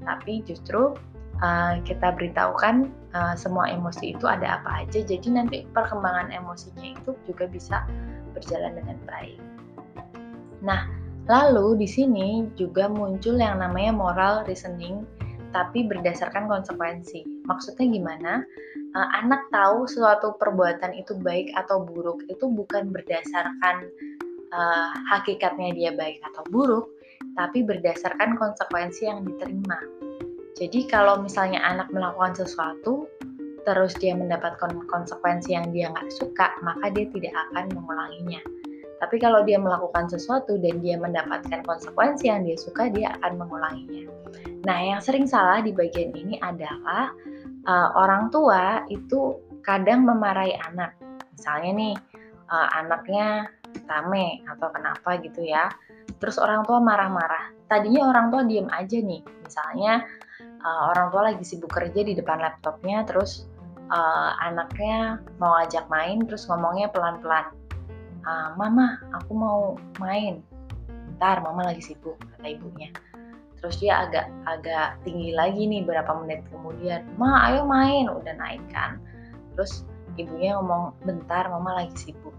Tapi 0.00 0.40
justru 0.48 0.96
uh, 1.44 1.76
kita 1.84 2.16
beritahukan 2.16 2.88
uh, 3.12 3.36
semua 3.36 3.68
emosi 3.68 4.16
itu 4.16 4.24
ada 4.24 4.60
apa 4.64 4.88
aja. 4.88 5.04
Jadi 5.04 5.28
nanti 5.28 5.68
perkembangan 5.76 6.32
emosinya 6.32 6.96
itu 6.96 7.12
juga 7.28 7.44
bisa 7.44 7.84
berjalan 8.32 8.80
dengan 8.80 8.96
baik. 9.04 9.40
Nah 10.64 10.88
lalu 11.28 11.84
di 11.84 11.88
sini 11.88 12.48
juga 12.56 12.88
muncul 12.88 13.36
yang 13.36 13.60
namanya 13.60 13.92
moral 13.92 14.34
reasoning 14.48 15.04
tapi 15.50 15.86
berdasarkan 15.86 16.46
konsekuensi 16.46 17.22
maksudnya 17.50 17.90
gimana 17.90 18.46
uh, 18.94 19.08
anak 19.18 19.42
tahu 19.50 19.90
suatu 19.90 20.38
perbuatan 20.38 20.94
itu 20.94 21.18
baik 21.18 21.50
atau 21.58 21.82
buruk 21.82 22.22
itu 22.30 22.46
bukan 22.46 22.94
berdasarkan 22.94 23.90
uh, 24.54 24.90
hakikatnya 25.10 25.74
dia 25.74 25.90
baik 25.94 26.22
atau 26.32 26.42
buruk, 26.50 26.86
tapi 27.34 27.62
berdasarkan 27.62 28.38
konsekuensi 28.38 29.06
yang 29.06 29.26
diterima. 29.26 29.78
Jadi 30.58 30.84
kalau 30.90 31.22
misalnya 31.24 31.62
anak 31.64 31.88
melakukan 31.94 32.36
sesuatu, 32.36 33.08
terus 33.64 33.96
dia 33.96 34.12
mendapatkan 34.12 34.76
konsekuensi 34.90 35.56
yang 35.56 35.72
dia 35.72 35.88
nggak 35.88 36.10
suka, 36.12 36.52
maka 36.60 36.92
dia 36.92 37.08
tidak 37.08 37.34
akan 37.48 37.72
mengulanginya. 37.72 38.42
Tapi 39.00 39.16
kalau 39.16 39.40
dia 39.48 39.56
melakukan 39.56 40.12
sesuatu 40.12 40.60
dan 40.60 40.84
dia 40.84 41.00
mendapatkan 41.00 41.64
konsekuensi 41.64 42.28
yang 42.28 42.44
dia 42.44 42.60
suka, 42.60 42.92
dia 42.92 43.16
akan 43.16 43.40
mengulanginya. 43.40 44.12
Nah, 44.68 44.76
yang 44.76 45.00
sering 45.00 45.24
salah 45.24 45.64
di 45.64 45.72
bagian 45.72 46.12
ini 46.12 46.36
adalah 46.44 47.16
uh, 47.66 47.88
orang 47.96 48.28
tua 48.32 48.84
itu 48.88 49.36
kadang 49.64 50.04
memarahi 50.06 50.56
anak. 50.70 50.96
Misalnya 51.36 51.70
nih, 51.76 51.94
uh, 52.48 52.68
anaknya 52.76 53.48
rame 53.86 54.44
atau 54.48 54.68
kenapa 54.72 55.20
gitu 55.20 55.44
ya. 55.44 55.68
Terus 56.20 56.36
orang 56.36 56.64
tua 56.68 56.80
marah-marah. 56.80 57.52
Tadinya 57.68 58.10
orang 58.10 58.32
tua 58.32 58.42
diem 58.44 58.68
aja 58.72 58.98
nih. 59.00 59.22
Misalnya 59.44 60.04
uh, 60.62 60.82
orang 60.92 61.06
tua 61.12 61.22
lagi 61.32 61.44
sibuk 61.44 61.72
kerja 61.72 62.00
di 62.04 62.12
depan 62.12 62.40
laptopnya, 62.40 63.04
terus 63.08 63.48
uh, 63.88 64.36
anaknya 64.44 65.20
mau 65.40 65.56
ajak 65.60 65.88
main, 65.88 66.20
terus 66.24 66.44
ngomongnya 66.48 66.92
pelan-pelan 66.92 67.60
uh, 68.26 68.48
mama 68.56 69.00
aku 69.16 69.32
mau 69.32 69.60
main 70.00 70.44
ntar 71.16 71.44
mama 71.44 71.68
lagi 71.68 71.84
sibuk 71.84 72.16
kata 72.36 72.56
ibunya 72.56 72.88
terus 73.60 73.76
dia 73.78 74.08
agak 74.08 74.26
agak 74.48 74.96
tinggi 75.04 75.36
lagi 75.36 75.68
nih 75.68 75.84
berapa 75.84 76.10
menit 76.24 76.44
kemudian. 76.48 77.04
Ma 77.20 77.52
ayo 77.52 77.68
main. 77.68 78.08
Udah 78.08 78.34
naik 78.36 78.64
kan. 78.72 78.96
Terus 79.56 79.84
ibunya 80.16 80.56
ngomong 80.58 80.96
bentar 81.04 81.48
mama 81.52 81.84
lagi 81.84 82.10
sibuk. 82.10 82.32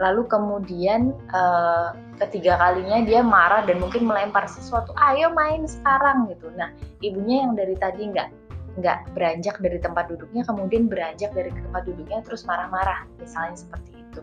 Lalu 0.00 0.24
kemudian 0.32 1.12
uh, 1.36 1.92
ketiga 2.16 2.56
kalinya 2.56 3.04
dia 3.04 3.20
marah 3.20 3.68
dan 3.68 3.76
mungkin 3.84 4.08
melempar 4.08 4.48
sesuatu 4.48 4.96
ayo 4.96 5.28
main 5.36 5.68
sekarang 5.68 6.32
gitu. 6.32 6.48
Nah 6.56 6.72
ibunya 7.04 7.44
yang 7.44 7.52
dari 7.52 7.76
tadi 7.76 8.08
nggak 8.08 8.28
nggak 8.80 9.12
beranjak 9.12 9.60
dari 9.60 9.76
tempat 9.82 10.08
duduknya 10.08 10.46
kemudian 10.46 10.86
beranjak 10.86 11.34
dari 11.34 11.50
tempat 11.52 11.84
duduknya 11.84 12.22
terus 12.24 12.48
marah-marah 12.48 13.04
misalnya 13.20 13.60
seperti 13.60 13.92
itu. 14.00 14.20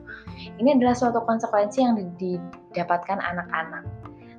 Ini 0.57 0.81
adalah 0.81 0.97
suatu 0.97 1.21
konsekuensi 1.21 1.79
yang 1.83 1.93
didapatkan 2.17 3.21
anak-anak. 3.21 3.85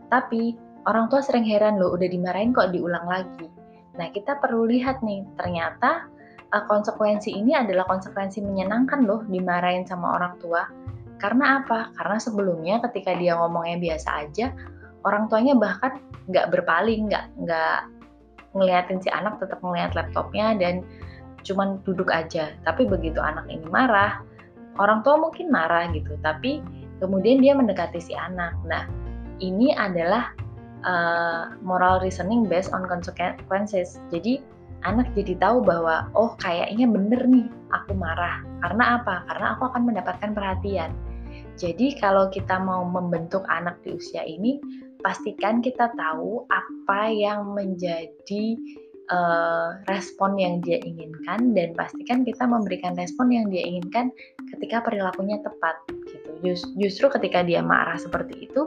Tapi 0.08 0.56
orang 0.86 1.10
tua 1.10 1.24
sering 1.24 1.46
heran 1.48 1.80
loh, 1.80 1.94
udah 1.96 2.06
dimarahin 2.06 2.54
kok 2.54 2.70
diulang 2.70 3.06
lagi. 3.08 3.48
Nah, 3.98 4.12
kita 4.14 4.38
perlu 4.38 4.70
lihat 4.70 5.02
nih, 5.02 5.26
ternyata 5.34 6.06
uh, 6.54 6.64
konsekuensi 6.70 7.34
ini 7.34 7.56
adalah 7.58 7.88
konsekuensi 7.90 8.44
menyenangkan 8.44 9.02
loh 9.02 9.26
dimarahin 9.26 9.82
sama 9.88 10.14
orang 10.14 10.38
tua. 10.38 10.70
Karena 11.18 11.64
apa? 11.64 11.90
Karena 11.98 12.18
sebelumnya 12.22 12.78
ketika 12.86 13.16
dia 13.18 13.34
ngomongnya 13.34 13.82
biasa 13.82 14.08
aja, 14.22 14.54
orang 15.02 15.26
tuanya 15.26 15.58
bahkan 15.58 15.98
nggak 16.30 16.54
berpaling, 16.54 17.10
nggak 17.10 17.26
nggak 17.42 17.78
ngeliatin 18.54 19.02
si 19.02 19.10
anak 19.10 19.42
tetap 19.42 19.58
ngeliat 19.66 19.98
laptopnya 19.98 20.54
dan 20.54 20.86
cuman 21.42 21.82
duduk 21.82 22.06
aja. 22.14 22.54
Tapi 22.62 22.86
begitu 22.86 23.18
anak 23.18 23.50
ini 23.50 23.66
marah, 23.66 24.22
orang 24.78 25.02
tua 25.02 25.18
mungkin 25.18 25.50
marah 25.50 25.90
gitu 25.90 26.14
tapi 26.22 26.62
kemudian 27.02 27.42
dia 27.42 27.52
mendekati 27.52 27.98
si 27.98 28.14
anak 28.14 28.54
nah 28.64 28.86
ini 29.42 29.74
adalah 29.74 30.32
uh, 30.84 31.54
moral 31.64 31.98
reasoning 32.02 32.46
based 32.46 32.70
on 32.74 32.86
consequences. 32.86 33.98
Jadi 34.12 34.42
anak 34.86 35.10
jadi 35.18 35.34
tahu 35.38 35.64
bahwa 35.66 36.06
oh 36.14 36.38
kayaknya 36.38 36.86
bener 36.86 37.22
nih 37.26 37.46
aku 37.74 37.94
marah. 37.96 38.42
Karena 38.62 39.00
apa? 39.02 39.26
Karena 39.26 39.46
aku 39.58 39.62
akan 39.70 39.82
mendapatkan 39.88 40.30
perhatian. 40.34 40.90
Jadi 41.58 41.98
kalau 41.98 42.30
kita 42.30 42.62
mau 42.62 42.86
membentuk 42.86 43.42
anak 43.50 43.82
di 43.82 43.98
usia 43.98 44.22
ini 44.22 44.62
pastikan 45.02 45.58
kita 45.62 45.90
tahu 45.94 46.46
apa 46.50 47.10
yang 47.10 47.54
menjadi 47.54 48.58
uh, 49.10 49.78
respon 49.90 50.38
yang 50.38 50.62
dia 50.62 50.78
inginkan 50.82 51.54
dan 51.54 51.74
pastikan 51.74 52.22
kita 52.22 52.46
memberikan 52.46 52.94
respon 52.94 53.30
yang 53.34 53.46
dia 53.50 53.64
inginkan 53.66 54.14
ketika 54.54 54.84
perilakunya 54.84 55.42
tepat 55.42 55.76
gitu. 56.06 56.30
Just, 56.46 56.70
justru 56.78 57.10
ketika 57.10 57.42
dia 57.42 57.58
marah 57.64 57.98
seperti 57.98 58.46
itu 58.46 58.62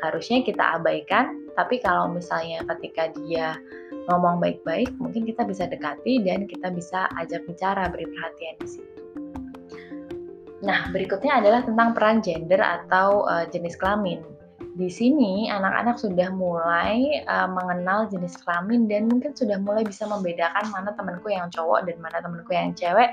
harusnya 0.00 0.40
kita 0.44 0.80
abaikan, 0.80 1.40
tapi 1.54 1.80
kalau 1.80 2.08
misalnya 2.10 2.64
ketika 2.76 3.12
dia 3.20 3.56
ngomong 4.08 4.40
baik-baik, 4.40 4.90
mungkin 4.96 5.28
kita 5.28 5.44
bisa 5.44 5.68
dekati 5.68 6.24
dan 6.24 6.48
kita 6.48 6.72
bisa 6.72 7.06
ajak 7.20 7.44
bicara, 7.46 7.86
beri 7.92 8.08
perhatian 8.08 8.56
di 8.58 8.68
situ. 8.68 9.00
Nah, 10.60 10.92
berikutnya 10.92 11.40
adalah 11.40 11.64
tentang 11.64 11.96
peran 11.96 12.20
gender 12.20 12.60
atau 12.60 13.24
uh, 13.24 13.44
jenis 13.48 13.76
kelamin. 13.80 14.20
Di 14.76 14.88
sini 14.88 15.48
anak-anak 15.48 15.96
sudah 16.00 16.28
mulai 16.32 17.24
uh, 17.26 17.48
mengenal 17.48 18.08
jenis 18.08 18.36
kelamin 18.44 18.86
dan 18.88 19.08
mungkin 19.08 19.32
sudah 19.36 19.56
mulai 19.60 19.84
bisa 19.84 20.04
membedakan 20.08 20.68
mana 20.72 20.92
temanku 20.94 21.32
yang 21.32 21.48
cowok 21.52 21.88
dan 21.88 21.96
mana 22.00 22.20
temanku 22.20 22.52
yang 22.52 22.72
cewek. 22.76 23.12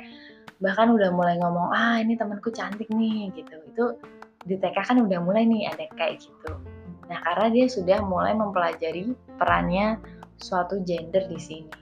Bahkan 0.59 0.87
udah 0.91 1.09
mulai 1.11 1.39
ngomong 1.39 1.71
ah 1.71 1.99
ini 1.99 2.19
temanku 2.19 2.51
cantik 2.51 2.87
nih 2.91 3.31
gitu. 3.35 3.57
Itu 3.73 3.85
di 4.47 4.55
TK 4.55 4.77
kan 4.79 4.97
udah 5.03 5.19
mulai 5.23 5.43
nih 5.43 5.71
ada 5.71 5.87
kayak 5.95 6.23
gitu 6.23 6.76
nah 7.07 7.19
karena 7.23 7.47
dia 7.51 7.65
sudah 7.71 8.03
mulai 8.03 8.35
mempelajari 8.35 9.15
perannya 9.39 9.99
suatu 10.37 10.83
gender 10.83 11.25
di 11.27 11.39
sini. 11.39 11.73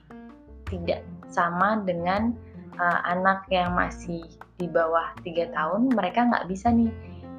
Tidak 0.66 1.30
sama 1.30 1.82
dengan 1.82 2.34
uh, 2.78 3.00
anak 3.06 3.46
yang 3.50 3.74
masih 3.74 4.22
di 4.56 4.66
bawah 4.70 5.12
tiga 5.20 5.50
tahun 5.52 5.92
mereka 5.92 6.26
nggak 6.32 6.48
bisa 6.48 6.72
nih 6.72 6.88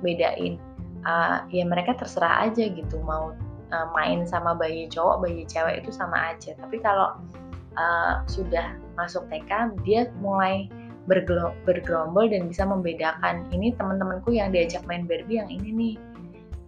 bedain 0.05 0.61
uh, 1.07 1.43
ya 1.49 1.65
mereka 1.65 1.97
terserah 1.97 2.45
aja 2.45 2.69
gitu 2.69 3.01
mau 3.01 3.33
uh, 3.73 3.87
main 3.95 4.27
sama 4.27 4.53
bayi 4.53 4.85
cowok 4.91 5.25
bayi 5.25 5.47
cewek 5.47 5.83
itu 5.83 5.91
sama 5.93 6.35
aja. 6.35 6.53
Tapi 6.59 6.77
kalau 6.83 7.17
uh, 7.79 8.21
sudah 8.27 8.75
masuk 8.99 9.25
TK 9.29 9.77
dia 9.87 10.09
mulai 10.19 10.67
bergerombol 11.07 12.27
dan 12.27 12.51
bisa 12.51 12.67
membedakan 12.67 13.47
ini 13.55 13.71
teman-temanku 13.79 14.35
yang 14.35 14.51
diajak 14.51 14.83
main 14.83 15.07
Barbie 15.07 15.39
yang 15.39 15.47
ini 15.47 15.69
nih 15.71 15.93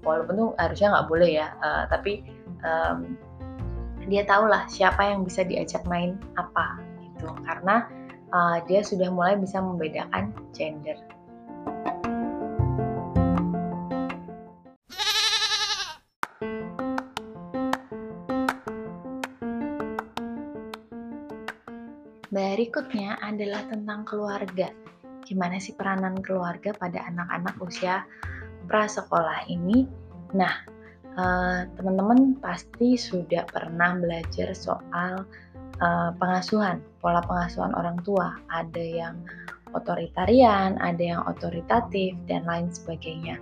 walaupun 0.04 0.34
tuh 0.36 0.50
harusnya 0.58 0.88
nggak 0.96 1.08
boleh 1.08 1.30
ya 1.44 1.48
uh, 1.60 1.84
tapi 1.92 2.24
um, 2.64 3.18
dia 4.08 4.26
tahu 4.26 4.50
lah 4.50 4.66
siapa 4.72 5.06
yang 5.06 5.22
bisa 5.22 5.46
diajak 5.46 5.84
main 5.86 6.18
apa 6.40 6.80
gitu 7.04 7.30
karena 7.46 7.86
uh, 8.32 8.58
dia 8.66 8.82
sudah 8.82 9.12
mulai 9.12 9.38
bisa 9.38 9.60
membedakan 9.60 10.34
gender 10.56 10.98
Berikutnya 22.30 23.18
adalah 23.26 23.66
tentang 23.66 24.06
keluarga. 24.06 24.70
Gimana 25.26 25.58
sih 25.58 25.74
peranan 25.74 26.14
keluarga 26.22 26.78
pada 26.78 27.02
anak-anak 27.10 27.58
usia 27.58 28.06
prasekolah 28.70 29.50
ini? 29.50 29.90
Nah, 30.38 30.54
eh, 31.18 31.60
teman-teman 31.74 32.38
pasti 32.38 32.96
sudah 32.96 33.50
pernah 33.50 33.98
belajar 33.98 34.54
soal 34.54 35.26
eh, 35.80 36.12
pengasuhan, 36.16 36.80
pola 37.02 37.26
pengasuhan 37.26 37.74
orang 37.74 37.98
tua. 38.06 38.38
Ada 38.54 38.84
yang 38.84 39.16
otoritarian, 39.74 40.78
ada 40.82 41.02
yang 41.02 41.22
otoritatif, 41.26 42.14
dan 42.26 42.46
lain 42.46 42.70
sebagainya. 42.70 43.38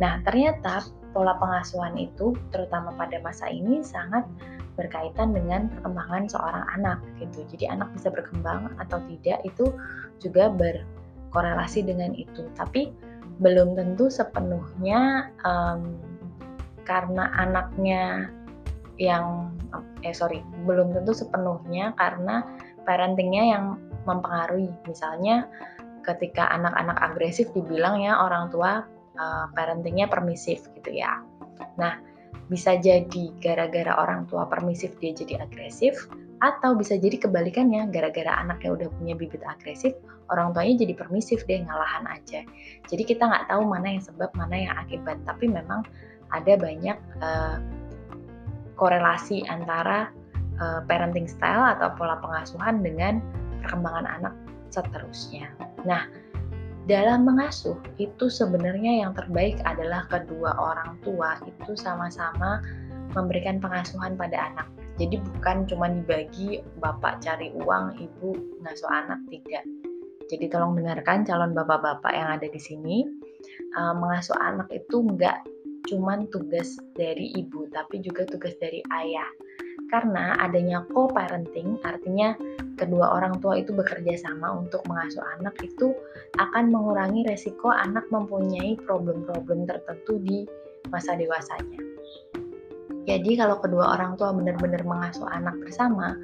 Nah, 0.00 0.20
ternyata 0.24 0.84
pola 1.12 1.36
pengasuhan 1.36 1.96
itu, 1.98 2.36
terutama 2.54 2.94
pada 2.96 3.20
masa 3.20 3.48
ini, 3.50 3.84
sangat 3.84 4.24
berkaitan 4.78 5.36
dengan 5.36 5.68
perkembangan 5.68 6.24
seorang 6.30 6.64
anak 6.80 6.98
gitu. 7.20 7.44
Jadi 7.52 7.68
anak 7.68 7.92
bisa 7.92 8.08
berkembang 8.08 8.72
atau 8.80 8.96
tidak 9.10 9.44
itu 9.44 9.68
juga 10.22 10.48
berkorelasi 10.48 11.84
dengan 11.84 12.16
itu. 12.16 12.48
Tapi 12.56 12.88
belum 13.40 13.72
tentu 13.74 14.12
sepenuhnya 14.12 15.32
um, 15.42 15.96
karena 16.84 17.32
anaknya 17.40 18.28
yang 19.00 19.48
eh 20.04 20.12
sorry 20.12 20.44
belum 20.68 20.92
tentu 20.92 21.16
sepenuhnya 21.16 21.96
karena 21.96 22.44
parentingnya 22.84 23.44
yang 23.56 23.64
mempengaruhi. 24.04 24.68
Misalnya 24.84 25.48
ketika 26.04 26.48
anak-anak 26.52 26.96
agresif 27.00 27.48
dibilang 27.56 28.00
ya 28.00 28.16
orang 28.20 28.52
tua 28.52 28.84
uh, 29.16 29.46
parentingnya 29.56 30.08
permisif 30.08 30.68
gitu 30.76 30.92
ya. 30.92 31.20
Nah 31.80 32.09
bisa 32.50 32.74
jadi 32.82 33.30
gara-gara 33.38 33.94
orang 33.94 34.26
tua 34.26 34.44
permisif 34.50 34.98
dia 34.98 35.14
jadi 35.14 35.46
agresif, 35.46 36.10
atau 36.42 36.74
bisa 36.74 36.98
jadi 36.98 37.20
kebalikannya, 37.20 37.86
gara-gara 37.94 38.42
anaknya 38.42 38.74
udah 38.74 38.88
punya 38.98 39.14
bibit 39.14 39.44
agresif, 39.46 39.94
orang 40.34 40.50
tuanya 40.50 40.82
jadi 40.82 40.94
permisif 40.98 41.46
deh 41.46 41.62
ngalahan 41.62 42.10
aja. 42.10 42.42
Jadi 42.90 43.02
kita 43.06 43.22
nggak 43.28 43.46
tahu 43.52 43.62
mana 43.62 43.94
yang 43.94 44.02
sebab, 44.02 44.34
mana 44.34 44.56
yang 44.56 44.74
akibat, 44.74 45.20
tapi 45.28 45.46
memang 45.46 45.86
ada 46.34 46.58
banyak 46.58 46.98
uh, 47.22 47.62
korelasi 48.74 49.44
antara 49.46 50.10
uh, 50.58 50.80
parenting 50.88 51.28
style 51.28 51.76
atau 51.76 51.92
pola 51.94 52.16
pengasuhan 52.18 52.80
dengan 52.80 53.20
perkembangan 53.62 54.08
anak 54.08 54.34
seterusnya. 54.72 55.52
Nah, 55.84 56.08
dalam 56.90 57.22
mengasuh 57.22 57.78
itu 58.02 58.26
sebenarnya 58.26 59.06
yang 59.06 59.14
terbaik 59.14 59.62
adalah 59.62 60.10
kedua 60.10 60.58
orang 60.58 60.98
tua 61.06 61.38
itu 61.46 61.78
sama-sama 61.78 62.58
memberikan 63.14 63.62
pengasuhan 63.62 64.18
pada 64.18 64.50
anak. 64.50 64.66
Jadi 64.98 65.22
bukan 65.22 65.70
cuma 65.70 65.86
dibagi 65.86 66.58
bapak 66.82 67.22
cari 67.22 67.54
uang, 67.54 67.94
ibu 67.94 68.34
ngasuh 68.66 68.90
anak 68.90 69.22
tidak. 69.30 69.62
Jadi 70.26 70.50
tolong 70.50 70.74
dengarkan 70.74 71.22
calon 71.22 71.54
bapak-bapak 71.54 72.10
yang 72.10 72.28
ada 72.34 72.50
di 72.50 72.58
sini. 72.58 73.06
uh, 73.78 73.94
mengasuh 73.96 74.36
anak 74.36 74.68
itu 74.68 75.00
nggak 75.00 75.46
cuman 75.88 76.26
tugas 76.34 76.74
dari 76.98 77.32
ibu, 77.38 77.70
tapi 77.70 78.02
juga 78.02 78.26
tugas 78.26 78.52
dari 78.58 78.82
ayah. 78.90 79.30
Karena 79.94 80.36
adanya 80.42 80.84
co-parenting, 80.90 81.78
artinya 81.86 82.34
kedua 82.80 83.12
orang 83.20 83.36
tua 83.44 83.60
itu 83.60 83.76
bekerja 83.76 84.16
sama 84.16 84.56
untuk 84.56 84.80
mengasuh 84.88 85.20
anak 85.36 85.52
itu 85.60 85.92
akan 86.40 86.72
mengurangi 86.72 87.28
resiko 87.28 87.68
anak 87.68 88.08
mempunyai 88.08 88.80
problem-problem 88.80 89.68
tertentu 89.68 90.16
di 90.24 90.48
masa 90.88 91.12
dewasanya. 91.12 91.80
Jadi 93.04 93.36
kalau 93.36 93.60
kedua 93.60 94.00
orang 94.00 94.16
tua 94.16 94.32
benar-benar 94.32 94.80
mengasuh 94.88 95.28
anak 95.28 95.56
bersama, 95.60 96.16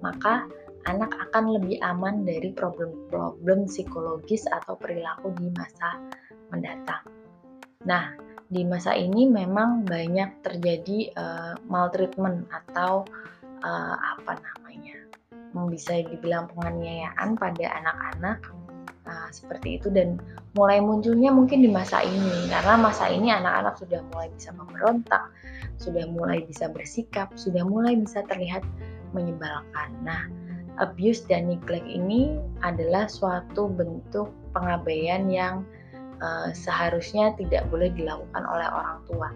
maka 0.00 0.48
anak 0.88 1.12
akan 1.28 1.60
lebih 1.60 1.76
aman 1.84 2.24
dari 2.24 2.54
problem-problem 2.56 3.68
psikologis 3.68 4.48
atau 4.48 4.78
perilaku 4.78 5.34
di 5.36 5.52
masa 5.52 6.00
mendatang. 6.48 7.04
Nah, 7.84 8.16
di 8.48 8.64
masa 8.64 8.96
ini 8.96 9.28
memang 9.28 9.84
banyak 9.84 10.40
terjadi 10.40 11.12
uh, 11.16 11.54
maltreatment 11.68 12.48
atau 12.48 13.04
uh, 13.60 13.96
apa 14.16 14.40
namanya 14.40 14.97
bisa 15.68 16.04
dibilang 16.04 16.48
penganiayaan 16.52 17.36
pada 17.36 17.66
anak-anak 17.80 18.38
uh, 19.08 19.28
seperti 19.32 19.80
itu 19.80 19.88
dan 19.88 20.20
mulai 20.56 20.78
munculnya 20.80 21.32
mungkin 21.32 21.64
di 21.64 21.70
masa 21.70 22.04
ini 22.04 22.48
karena 22.52 22.74
masa 22.76 23.08
ini 23.08 23.32
anak-anak 23.32 23.74
sudah 23.80 24.00
mulai 24.12 24.28
bisa 24.36 24.50
memberontak 24.52 25.24
sudah 25.80 26.04
mulai 26.10 26.44
bisa 26.44 26.68
bersikap 26.68 27.32
sudah 27.34 27.64
mulai 27.64 27.96
bisa 27.96 28.24
terlihat 28.28 28.62
menyebalkan 29.16 29.88
nah 30.04 30.28
abuse 30.78 31.26
dan 31.26 31.50
neglect 31.50 31.84
ini 31.86 32.38
adalah 32.62 33.10
suatu 33.10 33.66
bentuk 33.66 34.30
pengabaian 34.54 35.26
yang 35.26 35.66
uh, 36.22 36.50
seharusnya 36.54 37.34
tidak 37.38 37.66
boleh 37.70 37.90
dilakukan 37.94 38.42
oleh 38.46 38.68
orang 38.70 38.98
tua. 39.10 39.28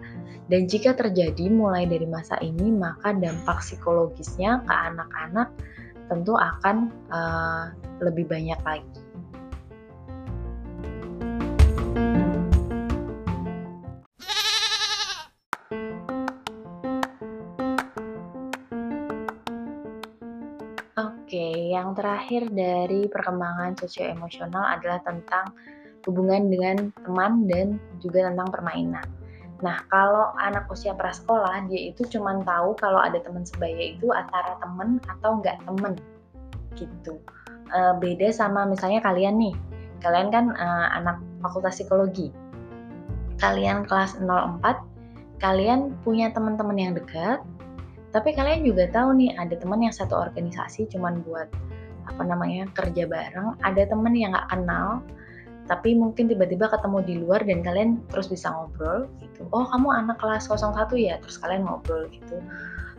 Dan 0.47 0.67
jika 0.67 0.95
terjadi 0.95 1.47
mulai 1.51 1.87
dari 1.87 2.07
masa 2.07 2.39
ini, 2.43 2.71
maka 2.71 3.15
dampak 3.15 3.63
psikologisnya 3.63 4.63
ke 4.63 4.73
anak-anak 4.73 5.51
tentu 6.11 6.35
akan 6.35 6.91
uh, 7.11 7.71
lebih 8.03 8.27
banyak 8.27 8.59
lagi. 8.63 9.03
Oke, 20.93 21.73
yang 21.73 21.97
terakhir 21.97 22.45
dari 22.53 23.09
perkembangan 23.09 23.73
sosio-emosional 23.81 24.77
adalah 24.77 25.01
tentang 25.01 25.49
hubungan 26.05 26.45
dengan 26.51 26.93
teman 27.01 27.49
dan 27.49 27.81
juga 27.97 28.29
tentang 28.29 28.53
permainan. 28.53 29.22
Nah, 29.63 29.79
kalau 29.87 30.35
anak 30.43 30.67
usia 30.67 30.91
prasekolah, 30.91 31.63
dia 31.71 31.95
itu 31.95 32.03
cuma 32.11 32.35
tahu 32.43 32.75
kalau 32.75 32.99
ada 32.99 33.15
teman 33.23 33.47
sebaya 33.47 33.95
itu 33.95 34.11
antara 34.11 34.59
teman 34.59 34.99
atau 35.07 35.39
enggak 35.39 35.55
teman, 35.63 35.95
gitu. 36.75 37.15
E, 37.71 37.79
beda 37.95 38.27
sama 38.35 38.67
misalnya 38.67 38.99
kalian 38.99 39.39
nih, 39.39 39.55
kalian 40.03 40.27
kan 40.35 40.51
e, 40.51 40.67
anak 40.99 41.23
fakultas 41.39 41.79
psikologi. 41.79 42.35
Kalian 43.39 43.87
kelas 43.87 44.19
04, 44.19 45.39
kalian 45.39 45.95
punya 46.03 46.35
teman-teman 46.35 46.75
yang 46.75 46.91
dekat, 46.91 47.39
tapi 48.11 48.35
kalian 48.35 48.67
juga 48.67 48.91
tahu 48.91 49.15
nih 49.15 49.31
ada 49.39 49.55
teman 49.55 49.79
yang 49.79 49.95
satu 49.95 50.19
organisasi 50.19 50.91
cuma 50.91 51.15
buat 51.23 51.47
apa 52.03 52.19
namanya 52.27 52.67
kerja 52.75 53.07
bareng, 53.07 53.63
ada 53.63 53.87
teman 53.87 54.11
yang 54.11 54.35
nggak 54.35 54.51
kenal, 54.51 54.99
tapi 55.63 55.95
mungkin 55.95 56.27
tiba-tiba 56.27 56.67
ketemu 56.67 56.97
di 57.07 57.13
luar 57.23 57.39
dan 57.47 57.63
kalian 57.63 58.03
terus 58.11 58.27
bisa 58.27 58.51
ngobrol 58.51 59.07
gitu. 59.23 59.47
Oh 59.55 59.63
kamu 59.71 59.95
anak 59.95 60.19
kelas 60.19 60.51
01 60.51 60.75
ya? 60.99 61.15
Terus 61.23 61.39
kalian 61.39 61.63
ngobrol 61.63 62.11
gitu. 62.11 62.43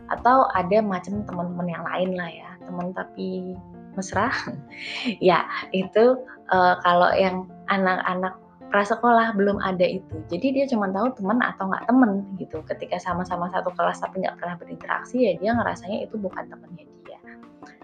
Atau 0.09 0.49
ada 0.57 0.81
macam 0.81 1.21
teman-teman 1.29 1.67
yang 1.69 1.83
lain 1.85 2.09
lah 2.17 2.29
ya. 2.29 2.49
Teman 2.65 2.89
tapi 2.97 3.53
mesra. 3.93 4.33
Ya 5.21 5.45
itu 5.71 6.19
uh, 6.51 6.75
kalau 6.81 7.13
yang 7.13 7.47
anak-anak 7.69 8.35
prasekolah 8.73 9.37
belum 9.37 9.61
ada 9.61 9.85
itu. 9.85 10.19
Jadi 10.27 10.47
dia 10.61 10.65
cuma 10.65 10.89
tahu 10.89 11.13
teman 11.15 11.39
atau 11.45 11.69
nggak 11.69 11.85
teman 11.85 12.25
gitu. 12.41 12.65
Ketika 12.65 12.97
sama-sama 12.97 13.47
satu 13.53 13.69
kelas 13.77 14.01
tapi 14.01 14.25
nggak 14.25 14.41
pernah 14.41 14.57
berinteraksi 14.57 15.21
ya 15.21 15.31
dia 15.37 15.53
ngerasanya 15.53 16.09
itu 16.09 16.17
bukan 16.17 16.49
temannya 16.49 16.89
dia. 17.05 17.19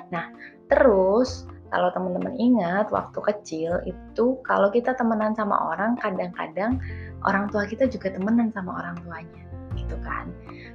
Nah 0.10 0.26
terus 0.67 1.46
kalau 1.71 1.89
teman-teman 1.95 2.36
ingat 2.36 2.91
waktu 2.91 3.19
kecil 3.23 3.79
itu 3.88 4.25
kalau 4.43 4.67
kita 4.69 4.91
temenan 4.99 5.31
sama 5.34 5.55
orang 5.71 5.95
kadang-kadang 5.97 6.77
orang 7.23 7.47
tua 7.49 7.63
kita 7.63 7.88
juga 7.88 8.12
temenan 8.12 8.51
sama 8.51 8.75
orang 8.77 8.95
tuanya 9.07 9.43
gitu 9.79 9.95
kan. 10.03 10.27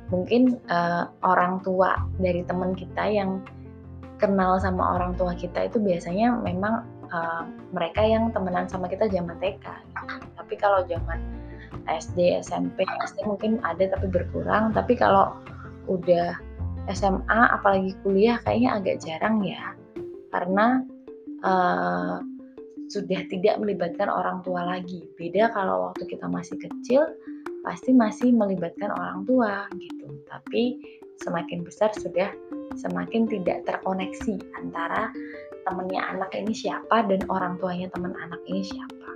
Mungkin 0.09 0.56
uh, 0.72 1.12
orang 1.20 1.61
tua 1.61 2.00
dari 2.16 2.40
teman 2.48 2.72
kita 2.72 3.04
yang 3.06 3.44
kenal 4.16 4.56
sama 4.56 4.96
orang 4.96 5.12
tua 5.20 5.37
kita 5.37 5.68
itu 5.68 5.76
biasanya 5.76 6.32
memang 6.40 6.88
uh, 7.12 7.44
mereka 7.76 8.00
yang 8.00 8.32
temenan 8.32 8.64
sama 8.64 8.88
kita 8.88 9.04
zaman 9.12 9.37
TK 9.37 9.68
tapi 10.40 10.54
kalau 10.56 10.80
zaman 10.88 11.20
SD 11.87 12.38
SMP 12.42 12.82
SD 12.82 13.22
mungkin 13.26 13.62
ada 13.62 13.87
tapi 13.90 14.11
berkurang. 14.11 14.74
Tapi 14.74 14.98
kalau 14.98 15.35
udah 15.87 16.35
SMA 16.90 17.40
apalagi 17.50 17.94
kuliah 18.02 18.38
kayaknya 18.42 18.78
agak 18.78 18.96
jarang 19.02 19.42
ya 19.42 19.74
karena 20.37 20.85
uh, 21.40 22.20
sudah 22.92 23.25
tidak 23.33 23.57
melibatkan 23.57 24.12
orang 24.12 24.44
tua 24.44 24.68
lagi. 24.68 25.09
Beda 25.16 25.49
kalau 25.57 25.90
waktu 25.90 26.05
kita 26.05 26.29
masih 26.29 26.61
kecil, 26.61 27.09
pasti 27.64 27.96
masih 27.96 28.37
melibatkan 28.37 28.92
orang 28.92 29.25
tua 29.25 29.64
gitu. 29.81 30.07
Tapi 30.29 30.79
semakin 31.25 31.64
besar 31.64 31.90
sudah 31.96 32.29
semakin 32.77 33.25
tidak 33.25 33.64
terkoneksi 33.64 34.37
antara 34.61 35.09
temannya 35.64 35.99
anak 35.99 36.31
ini 36.37 36.53
siapa 36.53 37.09
dan 37.09 37.25
orang 37.33 37.57
tuanya 37.57 37.88
teman 37.90 38.12
anak 38.20 38.38
ini 38.46 38.62
siapa. 38.62 39.11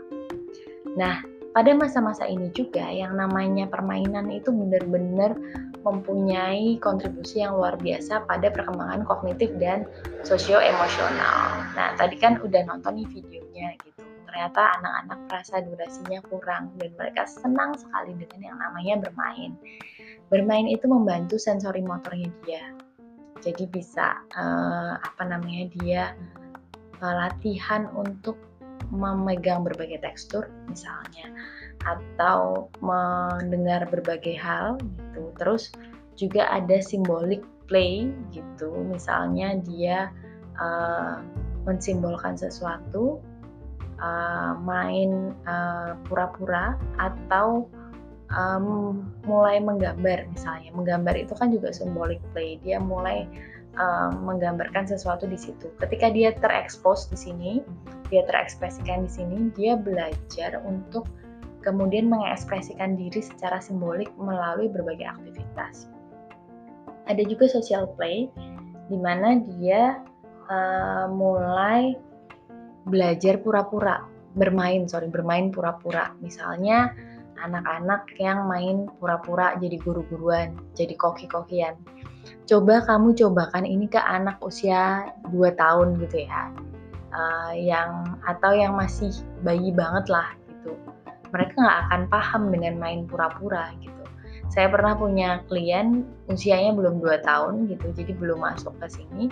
Nah, 0.96 1.22
pada 1.50 1.74
masa-masa 1.74 2.30
ini 2.30 2.46
juga 2.54 2.86
yang 2.86 3.18
namanya 3.18 3.66
permainan 3.66 4.30
itu 4.30 4.54
benar-benar 4.54 5.34
mempunyai 5.82 6.78
kontribusi 6.78 7.42
yang 7.42 7.58
luar 7.58 7.74
biasa 7.74 8.22
pada 8.28 8.52
perkembangan 8.54 9.02
kognitif 9.02 9.50
dan 9.58 9.88
sosio-emosional. 10.22 11.66
Nah, 11.74 11.96
tadi 11.98 12.14
kan 12.20 12.38
udah 12.38 12.62
nonton 12.70 13.02
nih 13.02 13.08
videonya 13.10 13.68
gitu. 13.82 14.04
Ternyata 14.30 14.78
anak-anak 14.78 15.18
merasa 15.26 15.54
durasinya 15.58 16.20
kurang 16.30 16.70
dan 16.78 16.94
mereka 16.94 17.26
senang 17.26 17.74
sekali 17.74 18.14
dengan 18.14 18.54
yang 18.54 18.58
namanya 18.62 18.94
bermain. 19.10 19.58
Bermain 20.30 20.70
itu 20.70 20.86
membantu 20.86 21.34
sensori 21.34 21.82
motornya 21.82 22.30
dia. 22.46 22.62
Jadi 23.42 23.66
bisa 23.66 24.22
uh, 24.38 25.00
apa 25.02 25.22
namanya 25.26 25.66
dia 25.82 26.02
uh, 27.02 27.14
latihan 27.26 27.90
untuk 27.96 28.38
memegang 28.88 29.60
berbagai 29.60 30.00
tekstur 30.00 30.48
misalnya 30.66 31.28
atau 31.84 32.68
mendengar 32.80 33.84
berbagai 33.88 34.36
hal 34.36 34.76
gitu. 34.80 35.32
Terus 35.40 35.72
juga 36.16 36.48
ada 36.48 36.80
symbolic 36.80 37.40
play 37.68 38.12
gitu. 38.34 38.72
Misalnya 38.88 39.60
dia 39.64 40.12
uh, 40.60 41.24
mensimbolkan 41.64 42.36
sesuatu, 42.36 43.20
uh, 44.00 44.52
main 44.60 45.32
uh, 45.48 45.96
pura-pura 46.08 46.76
atau 47.00 47.68
um, 48.34 49.00
mulai 49.24 49.62
menggambar 49.62 50.28
misalnya. 50.28 50.74
Menggambar 50.76 51.16
itu 51.16 51.32
kan 51.32 51.48
juga 51.48 51.72
symbolic 51.72 52.20
play. 52.36 52.60
Dia 52.60 52.76
mulai 52.82 53.24
um, 53.78 54.26
menggambarkan 54.26 54.84
sesuatu 54.84 55.24
di 55.24 55.38
situ. 55.38 55.70
Ketika 55.80 56.10
dia 56.12 56.34
terekspos 56.36 57.08
di 57.08 57.16
sini, 57.16 57.52
dia 58.10 58.26
terekspresikan 58.26 59.06
di 59.06 59.10
sini, 59.10 59.36
dia 59.54 59.78
belajar 59.78 60.58
untuk 60.66 61.06
kemudian 61.62 62.10
mengekspresikan 62.10 62.98
diri 62.98 63.22
secara 63.22 63.62
simbolik 63.62 64.10
melalui 64.18 64.68
berbagai 64.68 65.06
aktivitas. 65.06 65.86
Ada 67.06 67.22
juga 67.26 67.46
social 67.48 67.88
play, 67.94 68.28
di 68.90 68.98
mana 68.98 69.38
dia 69.56 70.02
uh, 70.50 71.06
mulai 71.10 71.94
belajar 72.88 73.38
pura-pura, 73.38 74.02
bermain, 74.34 74.88
sorry, 74.90 75.06
bermain 75.06 75.54
pura-pura. 75.54 76.14
Misalnya 76.18 76.90
anak-anak 77.40 78.10
yang 78.20 78.46
main 78.50 78.88
pura-pura 79.00 79.56
jadi 79.58 79.80
guru-guruan, 79.80 80.56
jadi 80.76 80.92
koki-kokian. 80.96 81.76
Coba 82.44 82.84
kamu 82.84 83.16
cobakan 83.16 83.64
ini 83.64 83.86
ke 83.86 84.00
anak 84.00 84.42
usia 84.42 85.12
2 85.30 85.54
tahun 85.56 85.96
gitu 86.02 86.26
ya. 86.26 86.52
Uh, 87.10 87.50
yang 87.58 88.06
atau 88.22 88.54
yang 88.54 88.78
masih 88.78 89.10
bayi 89.42 89.74
banget 89.74 90.06
lah 90.06 90.30
gitu 90.46 90.78
mereka 91.34 91.54
nggak 91.58 91.78
akan 91.90 92.02
paham 92.06 92.42
dengan 92.54 92.74
main 92.78 93.06
pura-pura 93.06 93.70
gitu. 93.82 94.02
Saya 94.50 94.66
pernah 94.66 94.98
punya 94.98 95.46
klien 95.46 96.02
usianya 96.26 96.74
belum 96.74 96.98
2 96.98 97.22
tahun 97.22 97.70
gitu, 97.70 97.86
jadi 97.94 98.18
belum 98.18 98.42
masuk 98.42 98.74
ke 98.82 98.86
sini. 98.90 99.30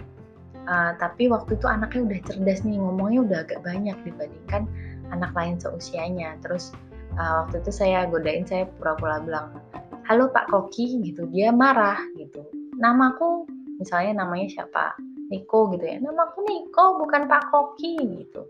Uh, 0.67 0.95
tapi 0.99 1.27
waktu 1.27 1.59
itu 1.59 1.67
anaknya 1.67 2.07
udah 2.07 2.19
cerdas 2.23 2.63
nih, 2.63 2.79
ngomongnya 2.79 3.21
udah 3.27 3.39
agak 3.43 3.61
banyak 3.67 3.99
dibandingkan 4.07 4.71
anak 5.11 5.35
lain 5.35 5.59
seusianya. 5.59 6.39
Terus 6.39 6.71
uh, 7.19 7.45
waktu 7.45 7.67
itu 7.67 7.71
saya 7.75 8.07
godain 8.07 8.47
saya 8.47 8.71
pura-pura 8.79 9.19
bilang 9.27 9.59
halo 10.07 10.31
Pak 10.33 10.49
Koki 10.49 11.03
gitu 11.05 11.29
dia 11.29 11.53
marah 11.53 12.01
gitu 12.17 12.47
namaku 12.81 13.45
misalnya 13.77 14.25
namanya 14.25 14.49
siapa 14.49 14.97
Niko 15.29 15.73
gitu 15.77 15.85
ya. 15.85 15.97
Namaku 16.01 16.45
Niko 16.45 17.01
bukan 17.01 17.29
Pak 17.29 17.53
Koki 17.53 17.97
gitu. 18.25 18.49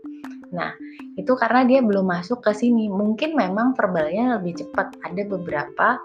Nah 0.55 0.73
itu 1.19 1.31
karena 1.35 1.67
dia 1.67 1.79
belum 1.83 2.07
masuk 2.07 2.39
ke 2.43 2.51
sini. 2.55 2.87
Mungkin 2.87 3.35
memang 3.35 3.75
verbalnya 3.75 4.39
lebih 4.39 4.63
cepat. 4.63 4.95
Ada 5.03 5.27
beberapa 5.27 5.99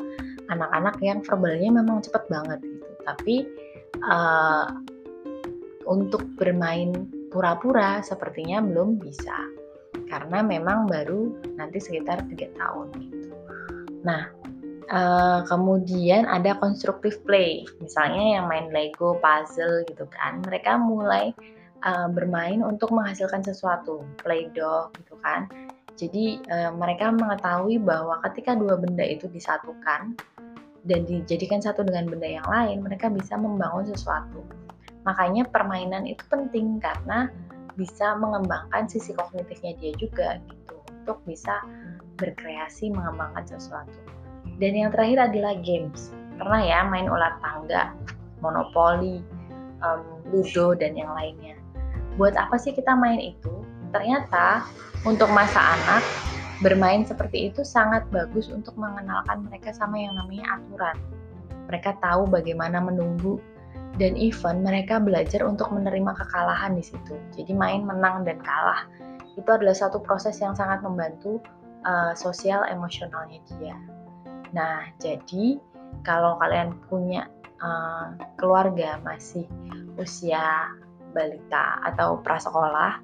anak-anak 0.50 0.98
yang 1.00 1.22
verbalnya 1.22 1.70
memang 1.70 2.02
cepat 2.02 2.26
banget 2.28 2.60
gitu. 2.62 2.90
Tapi 3.06 3.36
uh, 4.02 4.66
untuk 5.86 6.24
bermain 6.36 7.06
pura-pura 7.30 8.02
sepertinya 8.02 8.60
belum 8.62 8.98
bisa. 8.98 9.34
Karena 10.10 10.42
memang 10.42 10.86
baru 10.86 11.32
nanti 11.58 11.78
sekitar 11.78 12.22
tiga 12.30 12.50
tahun 12.58 12.90
gitu. 12.98 13.34
Nah, 14.04 14.28
uh, 14.90 15.40
kemudian 15.48 16.28
ada 16.28 16.56
constructive 16.58 17.20
play, 17.24 17.64
misalnya 17.80 18.40
yang 18.40 18.44
main 18.50 18.68
Lego, 18.72 19.16
puzzle 19.20 19.84
gitu 19.88 20.04
kan, 20.10 20.44
mereka 20.44 20.76
mulai 20.76 21.32
uh, 21.84 22.08
bermain 22.10 22.60
untuk 22.64 22.90
menghasilkan 22.90 23.44
sesuatu, 23.44 24.02
play-doh 24.20 24.90
gitu 25.00 25.14
kan. 25.22 25.46
Jadi 25.94 26.42
uh, 26.50 26.74
mereka 26.74 27.14
mengetahui 27.14 27.78
bahwa 27.78 28.18
ketika 28.26 28.58
dua 28.58 28.74
benda 28.74 29.06
itu 29.06 29.30
disatukan 29.30 30.18
dan 30.84 31.00
dijadikan 31.06 31.62
satu 31.62 31.86
dengan 31.86 32.10
benda 32.10 32.40
yang 32.40 32.46
lain, 32.50 32.82
mereka 32.82 33.08
bisa 33.08 33.38
membangun 33.38 33.86
sesuatu. 33.86 34.42
Makanya 35.06 35.46
permainan 35.48 36.08
itu 36.08 36.24
penting 36.28 36.80
karena 36.82 37.30
bisa 37.74 38.14
mengembangkan 38.18 38.86
sisi 38.86 39.12
kognitifnya 39.14 39.74
dia 39.78 39.92
juga 39.98 40.38
gitu 40.46 40.76
untuk 41.04 41.18
bisa 41.26 41.60
berkreasi 42.16 42.94
mengembangkan 42.94 43.44
sesuatu. 43.44 44.13
Dan 44.58 44.72
yang 44.78 44.90
terakhir 44.94 45.30
adalah 45.30 45.58
games. 45.62 46.14
Pernah 46.38 46.60
ya 46.62 46.86
main 46.86 47.06
ular 47.06 47.38
tangga, 47.42 47.94
monopoli, 48.42 49.22
um, 49.82 50.02
ludo 50.30 50.74
dan 50.74 50.94
yang 50.94 51.10
lainnya. 51.14 51.58
Buat 52.14 52.38
apa 52.38 52.58
sih 52.58 52.74
kita 52.74 52.94
main 52.94 53.18
itu? 53.18 53.50
Ternyata 53.90 54.66
untuk 55.06 55.30
masa 55.30 55.58
anak 55.78 56.02
bermain 56.62 57.02
seperti 57.02 57.50
itu 57.50 57.66
sangat 57.66 58.06
bagus 58.14 58.46
untuk 58.50 58.74
mengenalkan 58.78 59.46
mereka 59.46 59.74
sama 59.74 59.98
yang 59.98 60.14
namanya 60.14 60.58
aturan. 60.58 60.96
Mereka 61.70 61.98
tahu 61.98 62.30
bagaimana 62.30 62.78
menunggu 62.78 63.42
dan 63.98 64.18
even 64.18 64.62
mereka 64.62 64.98
belajar 64.98 65.42
untuk 65.46 65.70
menerima 65.70 66.14
kekalahan 66.14 66.74
di 66.74 66.82
situ. 66.82 67.14
Jadi 67.34 67.54
main 67.54 67.86
menang 67.86 68.26
dan 68.26 68.38
kalah 68.42 68.86
itu 69.34 69.46
adalah 69.50 69.74
satu 69.74 69.98
proses 70.02 70.38
yang 70.38 70.54
sangat 70.54 70.82
membantu 70.82 71.42
uh, 71.86 72.14
sosial 72.14 72.62
emosionalnya 72.70 73.42
dia. 73.58 73.74
Nah, 74.54 74.86
jadi 75.02 75.58
kalau 76.06 76.38
kalian 76.38 76.78
punya 76.86 77.26
uh, 77.58 78.14
keluarga 78.38 79.02
masih 79.02 79.50
usia 79.98 80.70
balita 81.10 81.82
atau 81.82 82.22
prasekolah, 82.22 83.02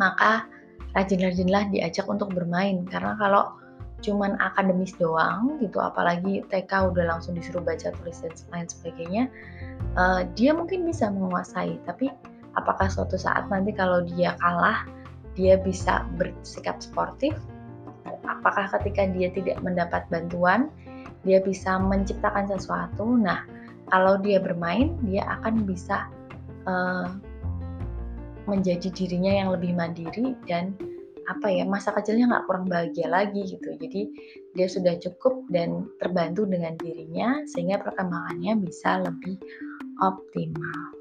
maka 0.00 0.48
rajin-rajinlah 0.96 1.68
diajak 1.68 2.08
untuk 2.08 2.32
bermain. 2.32 2.88
Karena 2.88 3.14
kalau 3.20 3.60
cuman 4.00 4.40
akademis 4.40 4.96
doang 4.96 5.60
gitu 5.60 5.76
apalagi 5.76 6.40
TK 6.48 6.96
udah 6.96 7.04
langsung 7.04 7.36
disuruh 7.36 7.60
baca 7.60 7.92
tulis 8.00 8.24
dan 8.24 8.32
lain 8.48 8.64
sebagainya 8.64 9.28
uh, 10.00 10.24
dia 10.32 10.56
mungkin 10.56 10.88
bisa 10.88 11.12
menguasai. 11.12 11.76
Tapi 11.84 12.08
apakah 12.56 12.88
suatu 12.88 13.20
saat 13.20 13.46
nanti 13.52 13.76
kalau 13.76 14.00
dia 14.04 14.34
kalah 14.40 14.88
dia 15.38 15.60
bisa 15.60 16.02
bersikap 16.18 16.80
sportif 16.82 17.36
apakah 18.40 18.72
ketika 18.80 19.04
dia 19.12 19.28
tidak 19.30 19.60
mendapat 19.60 20.08
bantuan 20.08 20.72
dia 21.22 21.44
bisa 21.44 21.76
menciptakan 21.76 22.48
sesuatu? 22.48 23.04
Nah 23.20 23.44
kalau 23.92 24.16
dia 24.16 24.40
bermain 24.40 24.96
dia 25.04 25.28
akan 25.40 25.68
bisa 25.68 26.08
uh, 26.64 27.12
menjadi 28.48 28.88
dirinya 28.90 29.30
yang 29.30 29.48
lebih 29.52 29.76
mandiri 29.76 30.32
dan 30.48 30.72
apa 31.28 31.46
ya 31.46 31.62
masa 31.62 31.94
kecilnya 31.94 32.26
nggak 32.26 32.44
kurang 32.48 32.66
bahagia 32.66 33.06
lagi 33.06 33.46
gitu. 33.46 33.76
Jadi 33.76 34.10
dia 34.56 34.66
sudah 34.66 34.98
cukup 34.98 35.46
dan 35.52 35.86
terbantu 36.02 36.48
dengan 36.48 36.74
dirinya 36.80 37.44
sehingga 37.46 37.78
perkembangannya 37.84 38.58
bisa 38.64 39.04
lebih 39.04 39.38
optimal 40.00 40.99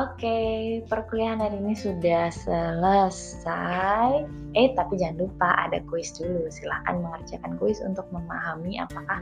Oke, 0.00 0.80
perkuliahan 0.88 1.44
hari 1.44 1.60
ini 1.60 1.76
sudah 1.76 2.32
selesai. 2.32 4.24
Eh, 4.56 4.72
tapi 4.72 4.96
jangan 4.96 5.28
lupa 5.28 5.52
ada 5.60 5.76
kuis 5.92 6.08
dulu. 6.16 6.48
Silahkan 6.48 7.04
mengerjakan 7.04 7.60
kuis 7.60 7.84
untuk 7.84 8.08
memahami 8.08 8.80
apakah 8.80 9.20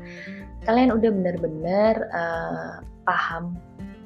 kalian 0.62 0.94
udah 0.94 1.10
benar-benar 1.10 1.94
uh, 2.14 2.78
paham 3.02 3.58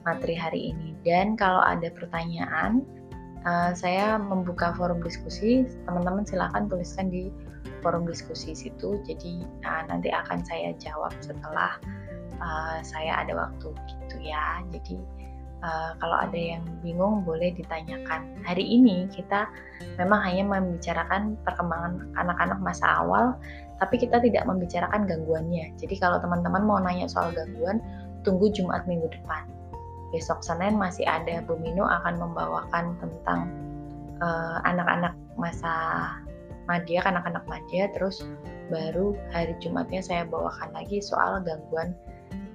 materi 0.09 0.33
hari 0.33 0.61
ini. 0.73 0.97
Dan 1.05 1.37
kalau 1.37 1.61
ada 1.61 1.93
pertanyaan, 1.93 2.89
uh, 3.45 3.77
saya 3.77 4.17
membuka 4.17 4.73
forum 4.73 5.05
diskusi. 5.05 5.69
Teman-teman 5.85 6.25
silahkan 6.25 6.73
tuliskan 6.73 7.13
di 7.13 7.29
forum 7.85 8.09
diskusi 8.09 8.57
situ. 8.57 8.97
Jadi 9.05 9.45
uh, 9.69 9.85
nanti 9.93 10.09
akan 10.09 10.41
saya 10.41 10.73
jawab 10.81 11.13
setelah 11.21 11.77
uh, 12.41 12.81
saya 12.81 13.29
ada 13.29 13.37
waktu 13.37 13.77
gitu 13.77 14.17
ya. 14.25 14.65
Jadi 14.73 15.22
Uh, 15.63 15.95
kalau 16.03 16.19
ada 16.19 16.35
yang 16.35 16.67
bingung 16.83 17.23
boleh 17.23 17.55
ditanyakan. 17.55 18.35
Hari 18.43 18.67
ini 18.67 19.07
kita 19.15 19.47
memang 19.95 20.19
hanya 20.27 20.43
membicarakan 20.59 21.39
perkembangan 21.47 22.03
anak-anak 22.19 22.59
masa 22.59 22.99
awal, 22.99 23.39
tapi 23.79 24.03
kita 24.03 24.19
tidak 24.19 24.43
membicarakan 24.43 25.07
gangguannya. 25.07 25.71
Jadi 25.79 26.03
kalau 26.03 26.19
teman-teman 26.19 26.67
mau 26.67 26.83
nanya 26.83 27.07
soal 27.07 27.31
gangguan, 27.31 27.79
tunggu 28.27 28.51
Jumat 28.51 28.91
minggu 28.91 29.07
depan. 29.07 29.47
Besok 30.11 30.43
Senin 30.43 30.75
masih 30.75 31.07
ada 31.07 31.47
Bu 31.47 31.55
akan 31.63 32.15
membawakan 32.19 32.99
tentang 32.99 33.47
uh, 34.19 34.59
anak-anak 34.67 35.15
masa 35.39 35.73
madya, 36.67 37.07
anak-anak 37.07 37.47
madya, 37.47 37.87
terus 37.95 38.27
baru 38.71 39.15
hari 39.35 39.55
Jumatnya 39.61 40.01
saya 40.01 40.23
bawakan 40.27 40.73
lagi 40.73 41.03
soal 41.03 41.43
gangguan 41.43 41.95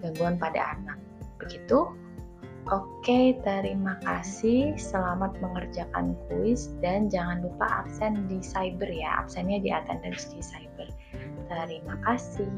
gangguan 0.01 0.35
pada 0.39 0.75
anak. 0.75 0.97
Begitu. 1.37 2.06
Oke, 2.67 3.39
terima 3.47 3.95
kasih. 4.03 4.75
Selamat 4.75 5.39
mengerjakan 5.39 6.19
kuis 6.27 6.75
dan 6.83 7.07
jangan 7.07 7.39
lupa 7.39 7.63
absen 7.63 8.27
di 8.27 8.43
cyber 8.43 8.91
ya. 8.91 9.23
Absennya 9.23 9.63
di 9.63 9.71
attendance 9.71 10.27
di 10.35 10.43
cyber. 10.43 10.91
Terima 11.47 11.95
kasih. 12.03 12.51